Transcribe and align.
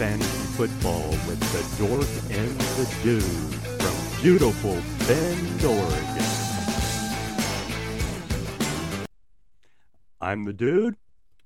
Fantasy 0.00 0.56
Football 0.56 1.10
with 1.28 1.38
the 1.52 1.86
Dork 1.86 2.08
and 2.30 2.58
the 2.58 2.96
Dude 3.02 3.22
from 3.82 4.22
beautiful 4.22 4.72
Bend, 5.06 5.62
Oregon. 5.62 6.24
I'm 10.18 10.44
the 10.44 10.54
Dude. 10.54 10.96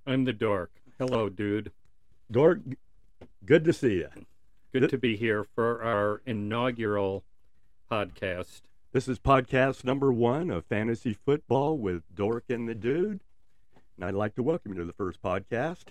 I'm 0.07 0.23
the 0.23 0.33
dork. 0.33 0.71
Hello, 1.01 1.29
dude. 1.29 1.73
Dork, 2.31 2.61
good 3.45 3.65
to 3.65 3.73
see 3.73 3.95
you. 3.95 4.11
Good 4.73 4.83
Th- 4.83 4.91
to 4.93 4.99
be 4.99 5.17
here 5.17 5.43
for 5.57 5.83
our 5.83 6.23
inaugural 6.25 7.25
podcast. 7.91 8.61
This 8.93 9.09
is 9.09 9.19
podcast 9.19 9.83
number 9.83 10.13
one 10.13 10.53
of 10.53 10.65
Fantasy 10.67 11.15
Football 11.27 11.77
with 11.77 12.05
Dork 12.15 12.45
and 12.49 12.69
the 12.69 12.77
Dude. 12.77 13.19
And 13.97 14.05
I'd 14.05 14.15
like 14.15 14.37
to 14.37 14.45
welcome 14.45 14.75
you 14.75 14.79
to 14.79 14.85
the 14.85 14.93
first 14.93 15.21
podcast. 15.21 15.87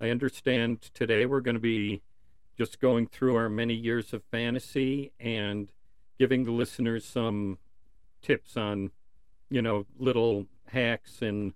I 0.00 0.10
understand 0.10 0.82
today 0.94 1.26
we're 1.26 1.40
going 1.40 1.56
to 1.56 1.60
be 1.60 2.02
just 2.56 2.80
going 2.80 3.06
through 3.06 3.36
our 3.36 3.48
many 3.48 3.74
years 3.74 4.12
of 4.12 4.22
fantasy 4.30 5.12
and 5.18 5.68
giving 6.18 6.44
the 6.44 6.52
listeners 6.52 7.04
some 7.04 7.58
tips 8.22 8.56
on, 8.56 8.90
you 9.50 9.62
know, 9.62 9.86
little 9.98 10.46
hacks 10.68 11.22
and 11.22 11.52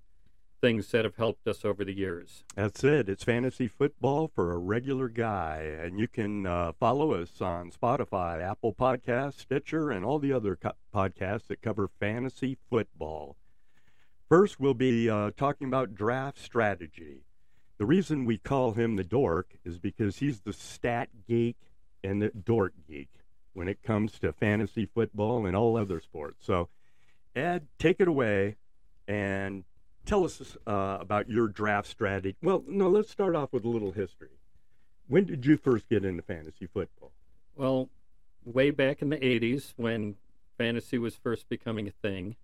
things 0.60 0.92
that 0.92 1.04
have 1.04 1.16
helped 1.16 1.46
us 1.46 1.64
over 1.64 1.84
the 1.84 1.92
years. 1.92 2.44
That's 2.54 2.84
it. 2.84 3.08
It's 3.08 3.24
fantasy 3.24 3.66
football 3.66 4.30
for 4.32 4.52
a 4.52 4.58
regular 4.58 5.08
guy. 5.08 5.58
And 5.82 5.98
you 5.98 6.06
can 6.06 6.46
uh, 6.46 6.72
follow 6.78 7.14
us 7.14 7.40
on 7.40 7.72
Spotify, 7.72 8.40
Apple 8.40 8.72
Podcasts, 8.72 9.40
Stitcher, 9.40 9.90
and 9.90 10.04
all 10.04 10.20
the 10.20 10.32
other 10.32 10.56
co- 10.56 10.72
podcasts 10.94 11.48
that 11.48 11.62
cover 11.62 11.90
fantasy 12.00 12.56
football. 12.70 13.36
First, 14.28 14.60
we'll 14.60 14.74
be 14.74 15.10
uh, 15.10 15.32
talking 15.36 15.66
about 15.66 15.94
draft 15.94 16.38
strategy. 16.38 17.24
The 17.82 17.86
reason 17.86 18.26
we 18.26 18.38
call 18.38 18.74
him 18.74 18.94
the 18.94 19.02
dork 19.02 19.56
is 19.64 19.80
because 19.80 20.18
he's 20.18 20.42
the 20.42 20.52
stat 20.52 21.08
geek 21.26 21.56
and 22.04 22.22
the 22.22 22.28
dork 22.28 22.74
geek 22.86 23.08
when 23.54 23.66
it 23.66 23.82
comes 23.82 24.20
to 24.20 24.32
fantasy 24.32 24.86
football 24.86 25.46
and 25.46 25.56
all 25.56 25.76
other 25.76 26.00
sports. 26.00 26.46
So, 26.46 26.68
Ed, 27.34 27.66
take 27.80 27.98
it 27.98 28.06
away 28.06 28.54
and 29.08 29.64
tell 30.06 30.22
us 30.22 30.56
uh, 30.64 30.98
about 31.00 31.28
your 31.28 31.48
draft 31.48 31.88
strategy. 31.88 32.36
Well, 32.40 32.62
no, 32.68 32.88
let's 32.88 33.10
start 33.10 33.34
off 33.34 33.52
with 33.52 33.64
a 33.64 33.68
little 33.68 33.90
history. 33.90 34.38
When 35.08 35.24
did 35.24 35.44
you 35.44 35.56
first 35.56 35.88
get 35.88 36.04
into 36.04 36.22
fantasy 36.22 36.68
football? 36.68 37.10
Well, 37.56 37.88
way 38.44 38.70
back 38.70 39.02
in 39.02 39.08
the 39.08 39.18
80s 39.18 39.72
when 39.74 40.14
fantasy 40.56 40.98
was 40.98 41.16
first 41.16 41.48
becoming 41.48 41.88
a 41.88 41.90
thing. 41.90 42.36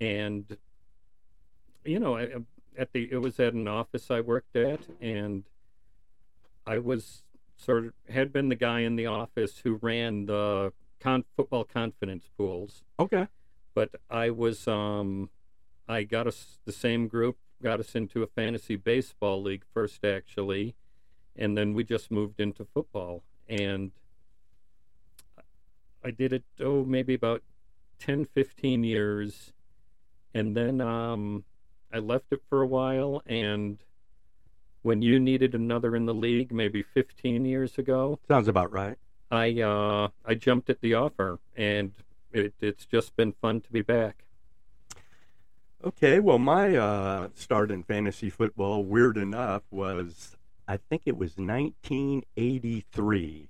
And, 0.00 0.56
you 1.84 2.00
know, 2.00 2.16
I, 2.16 2.28
at 2.78 2.92
the 2.92 3.08
it 3.10 3.20
was 3.20 3.38
at 3.40 3.52
an 3.52 3.68
office 3.68 4.10
I 4.10 4.20
worked 4.20 4.56
at, 4.56 4.80
and 5.00 5.44
I 6.66 6.78
was 6.78 7.24
sort 7.56 7.86
of 7.86 7.92
had 8.08 8.32
been 8.32 8.48
the 8.48 8.54
guy 8.54 8.80
in 8.80 8.96
the 8.96 9.06
office 9.06 9.58
who 9.64 9.74
ran 9.82 10.26
the 10.26 10.72
con, 11.00 11.24
football 11.36 11.64
confidence 11.64 12.30
pools. 12.36 12.84
Okay. 12.98 13.26
But 13.74 13.90
I 14.08 14.30
was, 14.30 14.66
um, 14.66 15.30
I 15.88 16.04
got 16.04 16.26
us 16.26 16.58
the 16.64 16.72
same 16.72 17.08
group 17.08 17.36
got 17.60 17.80
us 17.80 17.96
into 17.96 18.22
a 18.22 18.26
fantasy 18.26 18.76
baseball 18.76 19.42
league 19.42 19.64
first, 19.74 20.04
actually, 20.04 20.76
and 21.34 21.58
then 21.58 21.74
we 21.74 21.82
just 21.82 22.10
moved 22.10 22.40
into 22.40 22.64
football 22.64 23.22
and. 23.48 23.92
I 26.04 26.12
did 26.12 26.32
it 26.32 26.44
oh 26.60 26.84
maybe 26.84 27.12
about 27.12 27.42
10 27.98 28.24
15 28.24 28.84
years 28.84 29.52
and 30.32 30.56
then 30.56 30.80
um 30.80 31.44
I 31.92 31.98
left 31.98 32.26
it 32.30 32.42
for 32.48 32.62
a 32.62 32.66
while 32.66 33.22
and 33.26 33.78
when 34.82 35.02
you 35.02 35.18
needed 35.18 35.54
another 35.54 35.96
in 35.96 36.06
the 36.06 36.14
league 36.14 36.52
maybe 36.52 36.82
15 36.82 37.44
years 37.44 37.78
ago 37.78 38.18
Sounds 38.28 38.48
about 38.48 38.72
right. 38.72 38.96
I 39.30 39.60
uh 39.60 40.08
I 40.24 40.34
jumped 40.34 40.70
at 40.70 40.80
the 40.80 40.94
offer 40.94 41.38
and 41.56 41.92
it, 42.32 42.54
it's 42.60 42.86
just 42.86 43.16
been 43.16 43.32
fun 43.32 43.60
to 43.62 43.72
be 43.72 43.82
back. 43.82 44.24
Okay, 45.84 46.18
well, 46.18 46.40
my 46.40 46.76
uh, 46.76 47.28
start 47.34 47.70
in 47.70 47.84
fantasy 47.84 48.30
football, 48.30 48.82
weird 48.82 49.16
enough, 49.16 49.62
was 49.70 50.36
I 50.66 50.76
think 50.76 51.02
it 51.06 51.16
was 51.16 51.36
1983. 51.36 53.48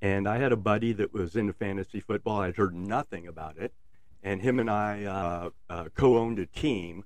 And 0.00 0.28
I 0.28 0.38
had 0.38 0.52
a 0.52 0.56
buddy 0.56 0.92
that 0.92 1.12
was 1.12 1.34
into 1.34 1.52
fantasy 1.52 1.98
football. 1.98 2.42
I'd 2.42 2.54
heard 2.56 2.76
nothing 2.76 3.26
about 3.26 3.58
it. 3.58 3.72
And 4.22 4.40
him 4.40 4.60
and 4.60 4.70
I 4.70 5.04
uh, 5.04 5.50
uh, 5.68 5.88
co 5.94 6.16
owned 6.16 6.38
a 6.38 6.46
team. 6.46 7.02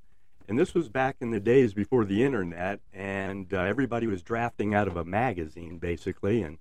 And 0.52 0.58
this 0.58 0.74
was 0.74 0.90
back 0.90 1.16
in 1.20 1.30
the 1.30 1.40
days 1.40 1.72
before 1.72 2.04
the 2.04 2.22
internet. 2.22 2.80
And 2.92 3.50
uh, 3.54 3.60
everybody 3.60 4.06
was 4.06 4.22
drafting 4.22 4.74
out 4.74 4.86
of 4.86 4.98
a 4.98 5.02
magazine, 5.02 5.78
basically. 5.78 6.42
And 6.42 6.58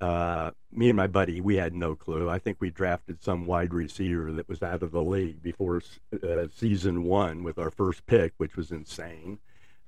uh, 0.00 0.52
me 0.72 0.88
and 0.88 0.96
my 0.96 1.08
buddy, 1.08 1.42
we 1.42 1.56
had 1.56 1.74
no 1.74 1.94
clue. 1.94 2.30
I 2.30 2.38
think 2.38 2.56
we 2.58 2.70
drafted 2.70 3.22
some 3.22 3.44
wide 3.44 3.74
receiver 3.74 4.32
that 4.32 4.48
was 4.48 4.62
out 4.62 4.82
of 4.82 4.92
the 4.92 5.02
league 5.02 5.42
before 5.42 5.82
uh, 6.22 6.46
season 6.56 7.02
one 7.02 7.42
with 7.42 7.58
our 7.58 7.70
first 7.70 8.06
pick, 8.06 8.32
which 8.38 8.56
was 8.56 8.70
insane. 8.70 9.40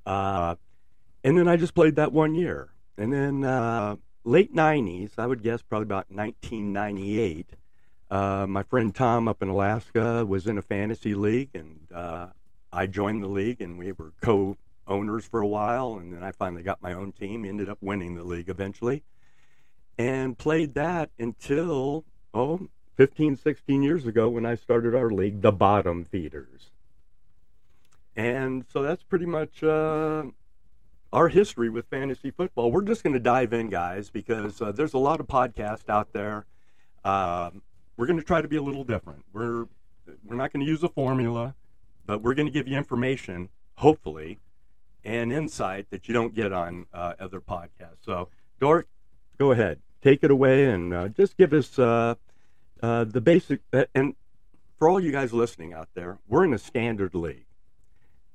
Uh, 0.05 0.57
and 1.25 1.39
then 1.39 1.49
I 1.49 1.57
just 1.57 1.75
played 1.75 1.97
that 1.97 2.13
one 2.13 2.35
year. 2.35 2.69
And 2.99 3.11
then 3.11 3.43
uh, 3.43 3.97
late 4.23 4.55
90s, 4.55 5.13
I 5.17 5.27
would 5.27 5.43
guess 5.43 5.63
probably 5.63 5.85
about 5.85 6.11
1998, 6.11 7.55
uh, 8.11 8.45
my 8.47 8.65
friend 8.65 8.95
Tom 8.95 9.29
up 9.29 9.43
in 9.43 9.49
Alaska 9.49 10.27
was 10.27 10.47
in 10.47 10.59
a 10.59 10.63
fantasy 10.63 11.15
league, 11.15 11.51
and 11.55 11.79
I 12.73 12.87
joined 12.87 13.23
the 13.23 13.29
league, 13.29 13.61
and 13.61 13.79
we 13.79 13.93
were 13.93 14.13
co 14.21 14.57
owners 14.87 15.25
for 15.25 15.41
a 15.41 15.47
while. 15.47 15.95
And 15.95 16.13
then 16.13 16.23
I 16.23 16.33
finally 16.33 16.63
got 16.63 16.83
my 16.83 16.93
own 16.93 17.13
team, 17.13 17.45
ended 17.45 17.69
up 17.69 17.79
winning 17.81 18.15
the 18.15 18.25
league 18.25 18.49
eventually 18.49 19.03
and 20.01 20.39
played 20.39 20.73
that 20.73 21.11
until 21.19 22.05
oh 22.33 22.69
15 22.97 23.37
16 23.37 23.83
years 23.83 24.07
ago 24.07 24.31
when 24.31 24.47
i 24.47 24.55
started 24.55 24.95
our 24.95 25.11
league 25.11 25.43
the 25.43 25.53
bottom 25.53 26.05
feeders. 26.05 26.71
And 28.17 28.65
so 28.73 28.83
that's 28.83 29.03
pretty 29.03 29.27
much 29.27 29.63
uh, 29.63 30.25
our 31.13 31.29
history 31.29 31.69
with 31.69 31.87
fantasy 31.87 32.31
football. 32.31 32.73
We're 32.73 32.83
just 32.83 33.03
going 33.03 33.13
to 33.13 33.21
dive 33.21 33.53
in 33.53 33.69
guys 33.69 34.11
because 34.11 34.61
uh, 34.61 34.73
there's 34.73 34.95
a 34.95 34.99
lot 34.99 35.21
of 35.21 35.27
podcasts 35.27 35.89
out 35.89 36.13
there. 36.13 36.47
Um, 37.05 37.63
we're 37.97 38.07
going 38.07 38.19
to 38.19 38.25
try 38.25 38.41
to 38.41 38.49
be 38.49 38.57
a 38.57 38.63
little 38.63 38.85
different. 38.85 39.25
We're 39.35 39.67
we're 40.25 40.37
not 40.37 40.53
going 40.53 40.65
to 40.65 40.71
use 40.71 40.83
a 40.83 40.89
formula 40.89 41.55
but 42.07 42.23
we're 42.23 42.35
going 42.35 42.47
to 42.47 42.53
give 42.53 42.69
you 42.69 42.77
information 42.77 43.49
hopefully 43.77 44.39
and 45.05 45.33
insight 45.33 45.87
that 45.91 46.09
you 46.09 46.15
don't 46.15 46.35
get 46.35 46.53
on 46.53 46.87
uh, 46.93 47.15
other 47.19 47.41
podcasts 47.41 48.05
so 48.05 48.29
dork 48.61 48.87
go 49.41 49.53
ahead, 49.53 49.81
take 50.03 50.23
it 50.23 50.31
away, 50.31 50.67
and 50.67 50.93
uh, 50.93 51.09
just 51.09 51.37
give 51.39 51.55
us 51.55 51.79
uh, 51.79 52.15
uh, 52.83 53.05
the 53.05 53.23
basic. 53.23 53.63
and 53.95 54.15
for 54.79 54.89
all 54.89 55.01
you 55.01 55.11
guys 55.11 55.33
listening 55.33 55.73
out 55.73 55.89
there, 55.95 56.19
we're 56.29 56.45
in 56.45 56.53
a 56.53 56.59
standard 56.59 57.15
league, 57.15 57.47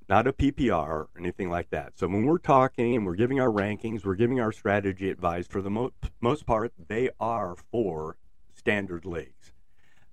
not 0.10 0.26
a 0.26 0.34
PPR 0.34 0.88
or 0.88 1.10
anything 1.18 1.50
like 1.50 1.70
that. 1.70 1.94
So 1.96 2.08
when 2.08 2.26
we're 2.26 2.40
talking 2.40 2.96
and 2.96 3.06
we're 3.06 3.16
giving 3.16 3.40
our 3.40 3.50
rankings, 3.50 4.04
we're 4.04 4.16
giving 4.16 4.40
our 4.40 4.52
strategy 4.52 5.12
advice. 5.12 5.46
For 5.46 5.62
the 5.62 5.70
mo- 5.70 5.94
most 6.20 6.48
part, 6.48 6.74
they 6.88 7.12
are 7.20 7.56
for 7.72 8.18
standard 8.56 9.06
leagues. 9.06 9.54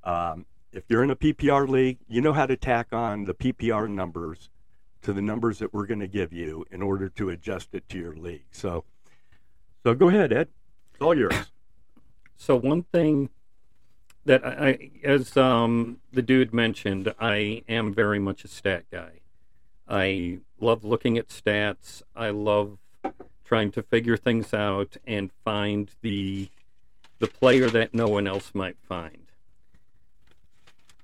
Um, 0.04 0.44
if 0.72 0.84
you're 0.88 1.04
in 1.04 1.10
a 1.10 1.16
PPR 1.16 1.68
league, 1.68 1.98
you 2.08 2.20
know 2.20 2.32
how 2.32 2.46
to 2.46 2.56
tack 2.56 2.88
on 2.92 3.24
the 3.24 3.34
PPR 3.34 3.88
numbers 3.88 4.50
to 5.02 5.12
the 5.12 5.22
numbers 5.22 5.58
that 5.58 5.74
we're 5.74 5.86
going 5.86 6.00
to 6.00 6.06
give 6.06 6.32
you 6.32 6.64
in 6.70 6.80
order 6.80 7.08
to 7.10 7.28
adjust 7.28 7.74
it 7.74 7.88
to 7.90 7.98
your 7.98 8.14
league. 8.14 8.46
So, 8.52 8.84
so 9.82 9.94
go 9.94 10.08
ahead, 10.08 10.32
Ed. 10.32 10.48
It's 10.92 11.02
all 11.02 11.16
yours. 11.16 11.34
So 12.34 12.56
one 12.56 12.82
thing 12.82 13.30
that 14.24 14.44
I, 14.44 14.90
as 15.04 15.36
um, 15.36 16.00
the 16.12 16.22
dude 16.22 16.52
mentioned, 16.52 17.14
I 17.20 17.62
am 17.68 17.94
very 17.94 18.18
much 18.18 18.42
a 18.42 18.48
stat 18.48 18.84
guy. 18.90 19.20
I 19.88 20.40
love 20.58 20.82
looking 20.82 21.16
at 21.18 21.28
stats. 21.28 22.02
I 22.16 22.30
love 22.30 22.78
trying 23.44 23.70
to 23.72 23.82
figure 23.82 24.16
things 24.16 24.52
out 24.52 24.96
and 25.06 25.30
find 25.44 25.90
the 26.00 26.48
the 27.20 27.28
player 27.28 27.70
that 27.70 27.94
no 27.94 28.08
one 28.08 28.26
else 28.26 28.50
might 28.52 28.76
find. 28.82 29.31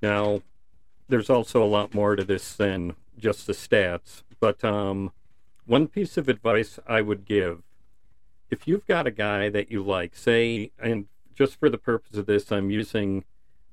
Now, 0.02 0.42
there's 1.08 1.30
also 1.30 1.62
a 1.62 1.66
lot 1.66 1.94
more 1.94 2.16
to 2.16 2.24
this 2.24 2.54
than 2.54 2.94
just 3.18 3.46
the 3.46 3.52
stats, 3.52 4.22
but 4.40 4.62
um, 4.64 5.12
one 5.66 5.88
piece 5.88 6.16
of 6.16 6.28
advice 6.28 6.78
I 6.86 7.00
would 7.00 7.24
give 7.24 7.62
if 8.50 8.66
you've 8.66 8.86
got 8.86 9.06
a 9.06 9.10
guy 9.10 9.48
that 9.50 9.70
you 9.70 9.82
like, 9.82 10.16
say, 10.16 10.70
and 10.78 11.06
just 11.34 11.58
for 11.58 11.68
the 11.68 11.78
purpose 11.78 12.16
of 12.16 12.26
this, 12.26 12.50
I'm 12.50 12.70
using 12.70 13.24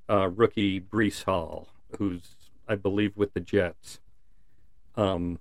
uh, 0.10 0.30
rookie 0.30 0.82
Breece 0.82 1.24
Hall, 1.24 1.70
who's, 1.98 2.36
I 2.68 2.76
believe, 2.76 3.16
with 3.16 3.34
the 3.34 3.40
Jets. 3.40 4.00
Um, 4.96 5.40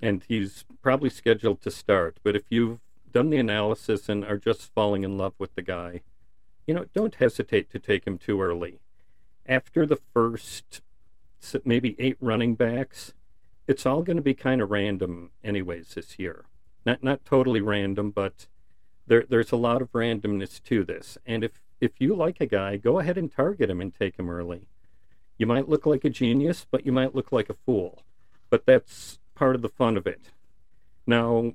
and 0.00 0.22
he's 0.28 0.64
probably 0.82 1.10
scheduled 1.10 1.62
to 1.62 1.70
start. 1.70 2.18
But 2.22 2.36
if 2.36 2.44
you've 2.50 2.80
done 3.12 3.30
the 3.30 3.38
analysis 3.38 4.08
and 4.08 4.24
are 4.24 4.38
just 4.38 4.72
falling 4.74 5.04
in 5.04 5.16
love 5.16 5.34
with 5.38 5.54
the 5.54 5.62
guy, 5.62 6.02
you 6.66 6.74
know, 6.74 6.86
don't 6.92 7.14
hesitate 7.14 7.70
to 7.70 7.78
take 7.78 8.06
him 8.06 8.18
too 8.18 8.42
early. 8.42 8.80
After 9.48 9.86
the 9.86 9.98
first 10.12 10.80
maybe 11.64 11.94
eight 11.98 12.16
running 12.20 12.54
backs, 12.54 13.14
it's 13.68 13.86
all 13.86 14.02
going 14.02 14.16
to 14.16 14.22
be 14.22 14.34
kind 14.34 14.60
of 14.60 14.70
random, 14.70 15.30
anyways, 15.44 15.94
this 15.94 16.18
year. 16.18 16.46
Not 16.84 17.02
not 17.02 17.24
totally 17.24 17.60
random, 17.60 18.10
but 18.10 18.46
there 19.06 19.24
there's 19.28 19.52
a 19.52 19.56
lot 19.56 19.82
of 19.82 19.92
randomness 19.92 20.62
to 20.64 20.84
this. 20.84 21.18
And 21.26 21.44
if 21.44 21.60
if 21.80 21.92
you 21.98 22.14
like 22.14 22.40
a 22.40 22.46
guy, 22.46 22.76
go 22.76 22.98
ahead 22.98 23.18
and 23.18 23.30
target 23.30 23.70
him 23.70 23.80
and 23.80 23.94
take 23.94 24.18
him 24.18 24.30
early. 24.30 24.68
You 25.38 25.46
might 25.46 25.68
look 25.68 25.84
like 25.84 26.04
a 26.04 26.10
genius, 26.10 26.66
but 26.70 26.86
you 26.86 26.92
might 26.92 27.14
look 27.14 27.32
like 27.32 27.50
a 27.50 27.54
fool. 27.54 28.02
But 28.48 28.64
that's 28.66 29.18
part 29.34 29.54
of 29.54 29.62
the 29.62 29.68
fun 29.68 29.96
of 29.96 30.06
it. 30.06 30.30
Now, 31.06 31.52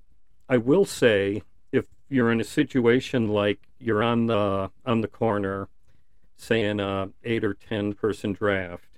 I 0.47 0.57
will 0.57 0.85
say 0.85 1.43
if 1.71 1.85
you're 2.09 2.31
in 2.31 2.41
a 2.41 2.45
situation 2.45 3.29
like 3.29 3.59
you're 3.79 4.03
on 4.03 4.27
the 4.27 4.69
on 4.85 5.01
the 5.01 5.07
corner, 5.07 5.69
say 6.41 6.63
in 6.63 6.79
a 6.79 7.09
eight 7.23 7.43
or 7.43 7.53
ten 7.53 7.93
person 7.93 8.33
draft, 8.33 8.89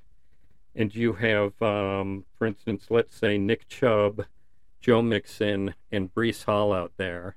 and 0.76 0.94
you 0.94 1.14
have, 1.14 1.62
um, 1.62 2.26
for 2.38 2.48
instance, 2.48 2.88
let's 2.90 3.16
say 3.16 3.38
Nick 3.38 3.68
Chubb, 3.68 4.26
Joe 4.82 5.02
Mixon, 5.02 5.76
and 5.92 6.14
Breece 6.14 6.46
Hall 6.46 6.74
out 6.74 6.94
there, 6.98 7.36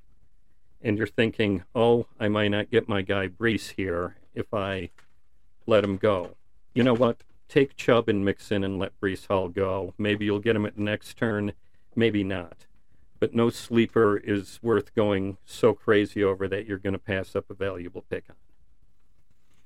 and 0.83 0.99
you're 0.99 1.07
thinking, 1.07 1.65
oh, 1.75 2.07
I 2.19 2.29
might 2.29 2.49
not 2.49 2.71
get 2.71 2.89
my 2.89 3.03
guy 3.03 3.29
Breece 3.29 3.75
here 3.77 4.17
if 4.35 4.53
I 4.53 4.91
let 5.67 5.85
him 5.85 5.97
go. 5.97 6.37
You 6.75 6.83
know 6.83 6.95
what? 6.95 7.23
Take 7.49 7.77
Chubb 7.77 8.09
and 8.09 8.25
Mixon 8.25 8.65
and 8.65 8.79
let 8.79 8.99
Breece 9.01 9.27
Hall 9.29 9.49
go. 9.49 9.95
Maybe 9.99 10.25
you'll 10.25 10.41
get 10.41 10.57
him 10.57 10.67
at 10.67 10.77
the 10.77 10.83
next 10.83 11.17
turn, 11.17 11.53
maybe 11.95 12.25
not 12.25 12.67
but 13.19 13.35
no 13.35 13.51
sleeper 13.51 14.17
is 14.17 14.59
worth 14.63 14.95
going 14.95 15.39
so 15.45 15.73
crazy 15.73 16.23
over 16.23 16.49
that 16.49 16.67
you're 16.67 16.79
going 16.79 16.93
to 16.93 16.99
pass 16.99 17.35
up 17.35 17.51
a 17.51 17.55
valuable 17.55 18.05
pick 18.09 18.25
on. 18.29 18.37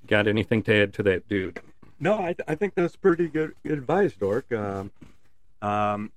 Got 0.07 0.27
anything 0.27 0.63
to 0.63 0.83
add 0.83 0.93
to 0.95 1.03
that, 1.03 1.27
dude? 1.27 1.59
No, 1.99 2.15
I, 2.15 2.35
I 2.47 2.55
think 2.55 2.73
that's 2.73 2.95
pretty 2.95 3.27
good, 3.27 3.53
good 3.63 3.77
advice, 3.77 4.13
Dork. 4.13 4.51
Um, 4.51 4.91
um, 5.61 6.11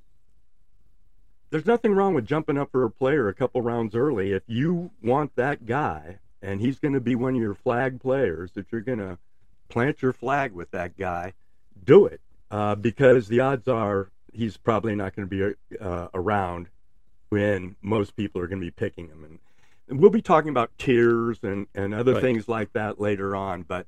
there's 1.51 1.67
nothing 1.67 1.93
wrong 1.93 2.15
with 2.15 2.27
jumping 2.27 2.59
up 2.59 2.73
for 2.73 2.85
a 2.85 2.91
player 2.91 3.29
a 3.29 3.35
couple 3.35 3.61
rounds 3.61 3.95
early. 3.95 4.33
If 4.33 4.43
you 4.47 4.91
want 5.03 5.37
that 5.37 5.67
guy 5.67 6.19
and 6.43 6.61
he's 6.61 6.79
going 6.79 6.95
to 6.95 7.01
be 7.01 7.15
one 7.15 7.37
of 7.37 7.41
your 7.41 7.55
flag 7.55 8.01
players, 8.01 8.53
that 8.53 8.67
you're 8.73 8.81
going 8.81 8.99
to 8.99 9.19
plant 9.69 10.03
your 10.03 10.13
flag 10.13 10.53
with 10.53 10.71
that 10.73 10.97
guy, 10.97 11.35
do 11.85 12.07
it 12.07 12.21
uh, 12.51 12.75
because 12.75 13.29
the 13.29 13.41
odds 13.41 13.69
are 13.69 14.11
he's 14.33 14.57
probably 14.57 14.95
not 14.95 15.15
going 15.15 15.29
to 15.29 15.55
be 15.71 15.79
uh, 15.79 16.09
around 16.15 16.69
when 17.29 17.77
most 17.83 18.17
people 18.17 18.41
are 18.41 18.47
going 18.47 18.61
to 18.61 18.67
be 18.67 18.71
picking 18.71 19.09
him. 19.09 19.25
And, 19.25 19.39
and 19.89 20.01
we'll 20.01 20.11
be 20.11 20.23
talking 20.23 20.51
about 20.51 20.77
tiers 20.79 21.39
and, 21.43 21.67
and 21.75 21.95
other 21.95 22.15
right. 22.15 22.23
things 22.23 22.49
like 22.49 22.73
that 22.73 23.01
later 23.01 23.37
on. 23.37 23.63
But 23.63 23.87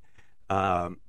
um, 0.49 0.99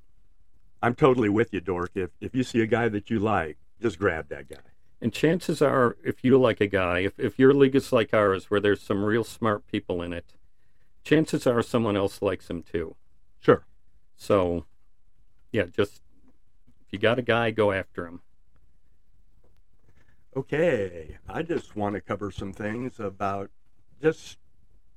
I'm 0.83 0.95
totally 0.95 1.29
with 1.29 1.53
you, 1.53 1.61
Dork. 1.61 1.91
If, 1.95 2.11
if 2.21 2.35
you 2.35 2.43
see 2.43 2.61
a 2.61 2.67
guy 2.67 2.89
that 2.89 3.11
you 3.11 3.19
like, 3.19 3.59
just 3.81 3.99
grab 3.99 4.29
that 4.29 4.49
guy. 4.49 4.57
And 5.01 5.13
chances 5.13 5.63
are, 5.63 5.97
if 6.05 6.25
you 6.25 6.39
like 6.39 6.61
a 6.61 6.67
guy, 6.67 7.01
if, 7.01 7.19
if 7.19 7.39
your 7.39 7.55
league 7.55 7.77
is 7.77 7.93
like 7.93 8.13
ours, 8.13 8.51
where 8.51 8.61
there's 8.61 8.83
some 8.83 9.05
real 9.05 9.25
smart 9.25 9.67
people 9.69 10.03
in 10.03 10.13
it, 10.13 10.35
chances 11.05 11.47
are 11.47 11.63
someone 11.63 11.97
else 11.97 12.21
likes 12.21 12.51
him 12.51 12.63
too. 12.63 12.97
Sure. 13.39 13.65
So, 14.17 14.65
yeah, 15.53 15.65
just 15.65 16.03
if 16.87 16.93
you 16.93 16.99
got 16.99 17.19
a 17.19 17.23
guy, 17.23 17.51
go 17.53 17.71
after 17.71 18.07
him. 18.07 18.21
Okay, 20.37 21.19
I 21.29 21.43
just 21.43 21.77
want 21.77 21.95
to 21.95 22.01
cover 22.01 22.31
some 22.31 22.53
things 22.53 22.99
about 22.99 23.51
just 24.03 24.39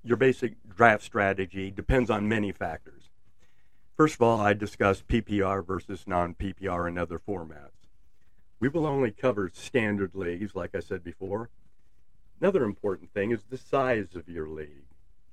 your 0.04 0.18
basic 0.18 0.56
draft 0.68 1.04
strategy. 1.04 1.72
Depends 1.72 2.10
on 2.10 2.28
many 2.28 2.52
factors. 2.52 3.10
First 3.96 4.16
of 4.16 4.22
all, 4.22 4.40
I 4.40 4.54
discussed 4.54 5.08
PPR 5.08 5.66
versus 5.66 6.06
non 6.08 6.34
PPR 6.34 6.88
and 6.88 6.98
other 6.98 7.20
formats. 7.20 7.88
We 8.60 8.70
will 8.70 8.86
only 8.86 9.12
cover 9.12 9.50
standard 9.54 10.16
leagues, 10.16 10.56
like 10.56 10.76
I 10.76 10.80
said 10.80 11.04
before. 11.04 11.50
Another 12.40 12.64
important 12.64 13.14
thing 13.14 13.32
is 13.32 13.44
the 13.44 13.58
size 13.58 14.16
of 14.16 14.28
your 14.28 14.48
league 14.48 14.86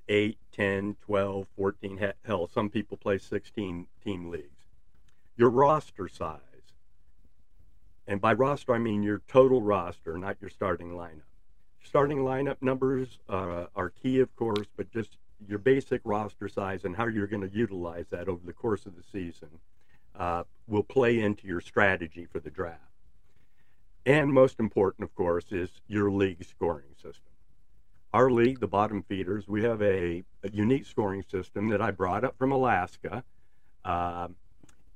8, 0.07 0.37
10, 0.51 0.95
12, 1.05 1.47
14, 1.55 2.13
hell, 2.25 2.47
some 2.47 2.69
people 2.69 2.97
play 2.97 3.17
16 3.17 3.87
team 4.03 4.29
leagues. 4.29 4.65
Your 5.35 5.49
roster 5.49 6.07
size 6.07 6.39
and 8.09 8.19
by 8.19 8.33
roster, 8.33 8.73
I 8.73 8.79
mean 8.79 9.03
your 9.03 9.21
total 9.27 9.61
roster, 9.61 10.17
not 10.17 10.37
your 10.41 10.49
starting 10.49 10.93
lineup. 10.93 11.28
Starting 11.83 12.19
lineup 12.19 12.57
numbers 12.61 13.19
uh, 13.29 13.65
are 13.75 13.89
key, 13.89 14.19
of 14.19 14.35
course, 14.35 14.67
but 14.77 14.91
just 14.91 15.17
your 15.47 15.57
basic 15.57 16.01
roster 16.03 16.47
size 16.47 16.83
and 16.83 16.95
how 16.95 17.07
you're 17.07 17.27
going 17.27 17.47
to 17.47 17.55
utilize 17.55 18.05
that 18.09 18.27
over 18.27 18.45
the 18.45 18.53
course 18.53 18.85
of 18.85 18.95
the 18.95 19.03
season 19.11 19.49
uh, 20.17 20.43
will 20.67 20.83
play 20.83 21.19
into 21.19 21.47
your 21.47 21.61
strategy 21.61 22.25
for 22.25 22.39
the 22.39 22.49
draft. 22.49 22.81
And 24.05 24.33
most 24.33 24.59
important, 24.59 25.03
of 25.03 25.15
course, 25.15 25.45
is 25.51 25.69
your 25.87 26.11
league 26.11 26.43
scoring 26.45 26.95
system. 26.95 27.31
Our 28.13 28.31
league, 28.31 28.59
the 28.59 28.67
bottom 28.67 29.03
feeders, 29.03 29.47
we 29.47 29.63
have 29.63 29.81
a, 29.81 30.23
a 30.43 30.49
unique 30.51 30.85
scoring 30.85 31.23
system 31.29 31.69
that 31.69 31.81
I 31.81 31.91
brought 31.91 32.23
up 32.23 32.37
from 32.37 32.51
Alaska. 32.51 33.23
Uh, 33.85 34.29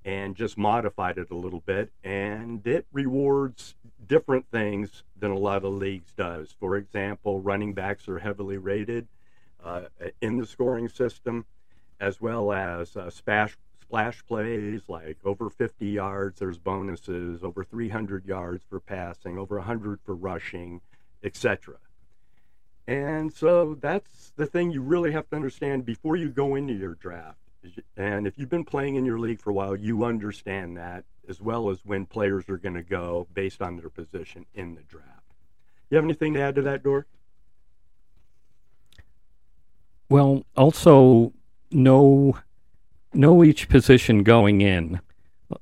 and 0.05 0.35
just 0.35 0.57
modified 0.57 1.17
it 1.17 1.31
a 1.31 1.35
little 1.35 1.61
bit 1.61 1.91
and 2.03 2.65
it 2.67 2.85
rewards 2.91 3.75
different 4.07 4.45
things 4.51 5.03
than 5.17 5.31
a 5.31 5.37
lot 5.37 5.63
of 5.63 5.73
leagues 5.73 6.13
does. 6.13 6.53
For 6.59 6.75
example 6.75 7.39
running 7.39 7.73
backs 7.73 8.07
are 8.07 8.19
heavily 8.19 8.57
rated 8.57 9.07
uh, 9.63 9.83
in 10.21 10.37
the 10.37 10.45
scoring 10.45 10.89
system 10.89 11.45
as 11.99 12.19
well 12.19 12.51
as 12.51 12.95
uh, 12.97 13.09
splash 13.09 13.57
splash 13.81 14.25
plays 14.25 14.81
like 14.87 15.17
over 15.23 15.49
50 15.49 15.85
yards 15.85 16.39
there's 16.39 16.57
bonuses 16.57 17.43
over 17.43 17.63
300 17.63 18.25
yards 18.25 18.63
for 18.67 18.79
passing 18.79 19.37
over 19.37 19.57
100 19.57 19.99
for 20.03 20.15
rushing 20.15 20.81
etc 21.23 21.75
and 22.87 23.31
so 23.31 23.75
that's 23.79 24.33
the 24.35 24.47
thing 24.47 24.71
you 24.71 24.81
really 24.81 25.11
have 25.11 25.29
to 25.29 25.35
understand 25.35 25.85
before 25.85 26.15
you 26.15 26.29
go 26.29 26.55
into 26.55 26.73
your 26.73 26.95
draft 26.95 27.37
and 27.97 28.27
if 28.27 28.37
you've 28.37 28.49
been 28.49 28.65
playing 28.65 28.95
in 28.95 29.05
your 29.05 29.19
league 29.19 29.41
for 29.41 29.49
a 29.49 29.53
while, 29.53 29.75
you 29.75 30.03
understand 30.03 30.77
that 30.77 31.05
as 31.29 31.41
well 31.41 31.69
as 31.69 31.85
when 31.85 32.05
players 32.05 32.49
are 32.49 32.57
going 32.57 32.75
to 32.75 32.83
go 32.83 33.27
based 33.33 33.61
on 33.61 33.77
their 33.77 33.89
position 33.89 34.45
in 34.53 34.75
the 34.75 34.81
draft. 34.83 35.07
You 35.89 35.95
have 35.97 36.05
anything 36.05 36.33
to 36.33 36.41
add 36.41 36.55
to 36.55 36.61
that, 36.63 36.83
Dork? 36.83 37.07
Well, 40.09 40.45
also 40.55 41.33
know 41.71 42.37
know 43.13 43.43
each 43.43 43.69
position 43.69 44.23
going 44.23 44.61
in. 44.61 44.99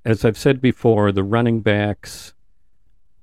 As 0.05 0.23
I've 0.23 0.37
said 0.37 0.61
before, 0.61 1.11
the 1.11 1.23
running 1.23 1.59
backs 1.61 2.33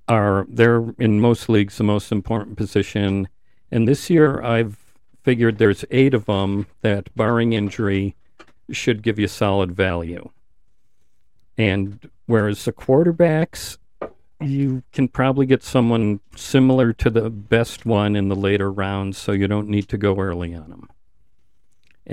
are 0.07 0.47
they're 0.49 0.95
in 0.99 1.21
most 1.21 1.49
leagues 1.49 1.79
the 1.79 1.85
most 1.85 2.13
important 2.13 2.57
position. 2.57 3.29
And 3.71 3.87
this 3.87 4.09
year, 4.09 4.43
I've 4.43 4.95
figured 5.23 5.59
there's 5.59 5.85
eight 5.91 6.15
of 6.15 6.27
them 6.27 6.67
that, 6.81 7.15
barring 7.15 7.53
injury, 7.53 8.17
should 8.71 9.03
give 9.03 9.19
you 9.19 9.29
solid 9.29 9.73
value. 9.73 10.31
And 11.57 12.09
whereas 12.27 12.65
the 12.65 12.73
quarterbacks, 12.73 13.79
you 14.41 14.83
can 14.93 15.09
probably 15.09 15.47
get 15.47 15.63
someone 15.63 16.21
similar 16.37 16.93
to 16.93 17.11
the 17.11 17.31
best 17.31 17.85
one 17.85 18.15
in 18.15 18.29
the 18.29 18.37
later 18.37 18.71
rounds, 18.71 19.19
so 19.19 19.33
you 19.33 19.49
don't 19.49 19.69
need 19.69 19.89
to 19.89 19.99
go 19.99 20.17
early 20.17 20.55
on 20.55 20.71
them. 20.71 20.89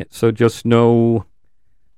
So 0.10 0.32
just 0.32 0.66
know, 0.66 1.26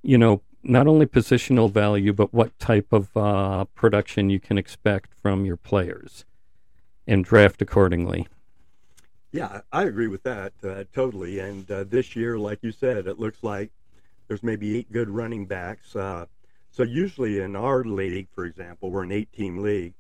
you 0.04 0.18
know, 0.18 0.42
not 0.62 0.88
only 0.88 1.06
positional 1.06 1.72
value, 1.72 2.14
but 2.14 2.34
what 2.34 2.58
type 2.60 2.92
of 2.92 3.16
uh, 3.16 3.66
production 3.76 4.30
you 4.30 4.40
can 4.40 4.58
expect 4.58 5.14
from 5.22 5.46
your 5.46 5.58
players 5.58 6.26
and 7.08 7.24
draft 7.24 7.62
accordingly. 7.62 8.28
Yeah, 9.32 9.62
I 9.72 9.84
agree 9.84 10.08
with 10.08 10.24
that 10.24 10.54
uh, 10.64 10.84
totally. 10.94 11.40
And 11.40 11.70
uh, 11.72 11.86
this 11.86 12.16
year, 12.16 12.38
like 12.38 12.60
you 12.62 12.72
said, 12.72 13.08
it 13.08 13.20
looks 13.20 13.44
like 13.44 13.72
there's 14.28 14.44
maybe 14.44 14.78
eight 14.78 14.92
good 14.92 15.10
running 15.10 15.46
backs. 15.46 15.96
Uh, 15.96 16.26
so 16.72 16.84
usually 16.84 17.40
in 17.40 17.56
our 17.56 17.84
league, 17.84 18.28
for 18.34 18.46
example, 18.46 18.92
we're 18.92 19.04
an 19.04 19.12
eight-team 19.12 19.60
league. 19.60 19.94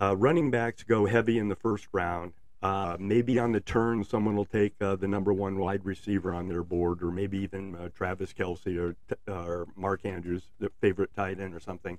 Uh, 0.00 0.16
running 0.16 0.50
backs 0.50 0.82
go 0.82 1.06
heavy 1.06 1.38
in 1.38 1.48
the 1.48 1.56
first 1.56 1.88
round. 1.92 2.32
Uh, 2.62 2.96
maybe 2.98 3.38
on 3.38 3.52
the 3.52 3.60
turn, 3.60 4.02
someone 4.02 4.34
will 4.34 4.44
take 4.46 4.74
uh, 4.80 4.96
the 4.96 5.06
number 5.06 5.32
one 5.32 5.58
wide 5.58 5.84
receiver 5.84 6.32
on 6.32 6.48
their 6.48 6.62
board, 6.62 7.02
or 7.02 7.10
maybe 7.10 7.38
even 7.38 7.74
uh, 7.74 7.88
Travis 7.94 8.32
Kelce 8.32 8.78
or, 8.78 8.96
or 9.30 9.66
Mark 9.76 10.04
Andrews, 10.04 10.44
the 10.58 10.70
favorite 10.80 11.14
tight 11.14 11.40
end 11.40 11.54
or 11.54 11.60
something. 11.60 11.98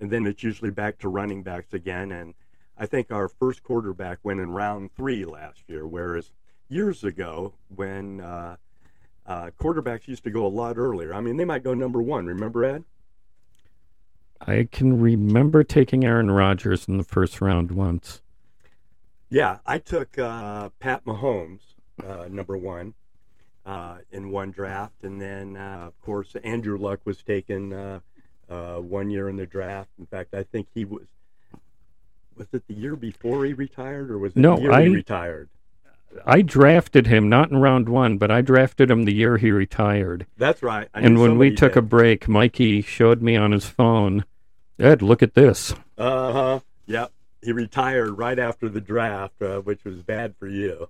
And 0.00 0.10
then 0.10 0.26
it's 0.26 0.42
usually 0.42 0.70
back 0.70 0.98
to 0.98 1.08
running 1.08 1.42
backs 1.42 1.74
again. 1.74 2.12
And 2.12 2.34
I 2.78 2.86
think 2.86 3.10
our 3.10 3.28
first 3.28 3.62
quarterback 3.62 4.18
went 4.22 4.40
in 4.40 4.50
round 4.50 4.94
three 4.94 5.24
last 5.24 5.64
year, 5.66 5.86
whereas 5.86 6.32
years 6.68 7.04
ago, 7.04 7.52
when 7.74 8.20
uh, 9.28 9.50
quarterbacks 9.60 10.08
used 10.08 10.24
to 10.24 10.30
go 10.30 10.46
a 10.46 10.48
lot 10.48 10.78
earlier. 10.78 11.12
I 11.12 11.20
mean, 11.20 11.36
they 11.36 11.44
might 11.44 11.62
go 11.62 11.74
number 11.74 12.00
one. 12.00 12.26
Remember, 12.26 12.64
Ed? 12.64 12.84
I 14.40 14.68
can 14.72 15.00
remember 15.00 15.62
taking 15.62 16.04
Aaron 16.04 16.30
Rodgers 16.30 16.88
in 16.88 16.96
the 16.96 17.04
first 17.04 17.40
round 17.40 17.70
once. 17.70 18.22
Yeah, 19.28 19.58
I 19.66 19.78
took 19.78 20.18
uh, 20.18 20.70
Pat 20.80 21.04
Mahomes, 21.04 21.60
uh, 22.02 22.28
number 22.30 22.56
one, 22.56 22.94
uh, 23.66 23.98
in 24.10 24.30
one 24.30 24.50
draft. 24.50 25.04
And 25.04 25.20
then, 25.20 25.56
uh, 25.56 25.84
of 25.88 26.00
course, 26.00 26.34
Andrew 26.42 26.78
Luck 26.78 27.00
was 27.04 27.22
taken 27.22 27.72
uh, 27.74 28.00
one 28.48 29.10
year 29.10 29.28
in 29.28 29.36
the 29.36 29.46
draft. 29.46 29.90
In 29.98 30.06
fact, 30.06 30.32
I 30.32 30.42
think 30.42 30.68
he 30.74 30.84
was. 30.86 31.04
Was 32.36 32.46
it 32.52 32.62
the 32.68 32.74
year 32.74 32.94
before 32.94 33.44
he 33.44 33.52
retired, 33.52 34.12
or 34.12 34.18
was 34.18 34.32
it 34.36 34.38
no, 34.38 34.54
the 34.54 34.62
year 34.62 34.72
I, 34.72 34.82
he 34.84 34.88
retired? 34.90 35.48
I 36.24 36.42
drafted 36.42 37.06
him 37.06 37.28
not 37.28 37.50
in 37.50 37.58
round 37.58 37.88
one, 37.88 38.18
but 38.18 38.30
I 38.30 38.40
drafted 38.40 38.90
him 38.90 39.04
the 39.04 39.14
year 39.14 39.36
he 39.36 39.50
retired. 39.50 40.26
That's 40.36 40.62
right. 40.62 40.88
I 40.94 41.00
And 41.00 41.20
when 41.20 41.38
we 41.38 41.54
took 41.54 41.76
a 41.76 41.82
break, 41.82 42.28
Mikey 42.28 42.82
showed 42.82 43.22
me 43.22 43.36
on 43.36 43.52
his 43.52 43.66
phone, 43.66 44.24
Ed, 44.78 45.02
look 45.02 45.22
at 45.22 45.34
this. 45.34 45.74
Uh 45.96 46.32
huh. 46.32 46.60
Yep. 46.86 47.12
He 47.42 47.52
retired 47.52 48.18
right 48.18 48.38
after 48.38 48.68
the 48.68 48.80
draft, 48.80 49.40
uh, 49.42 49.60
which 49.60 49.84
was 49.84 50.02
bad 50.02 50.34
for 50.36 50.48
you. 50.48 50.88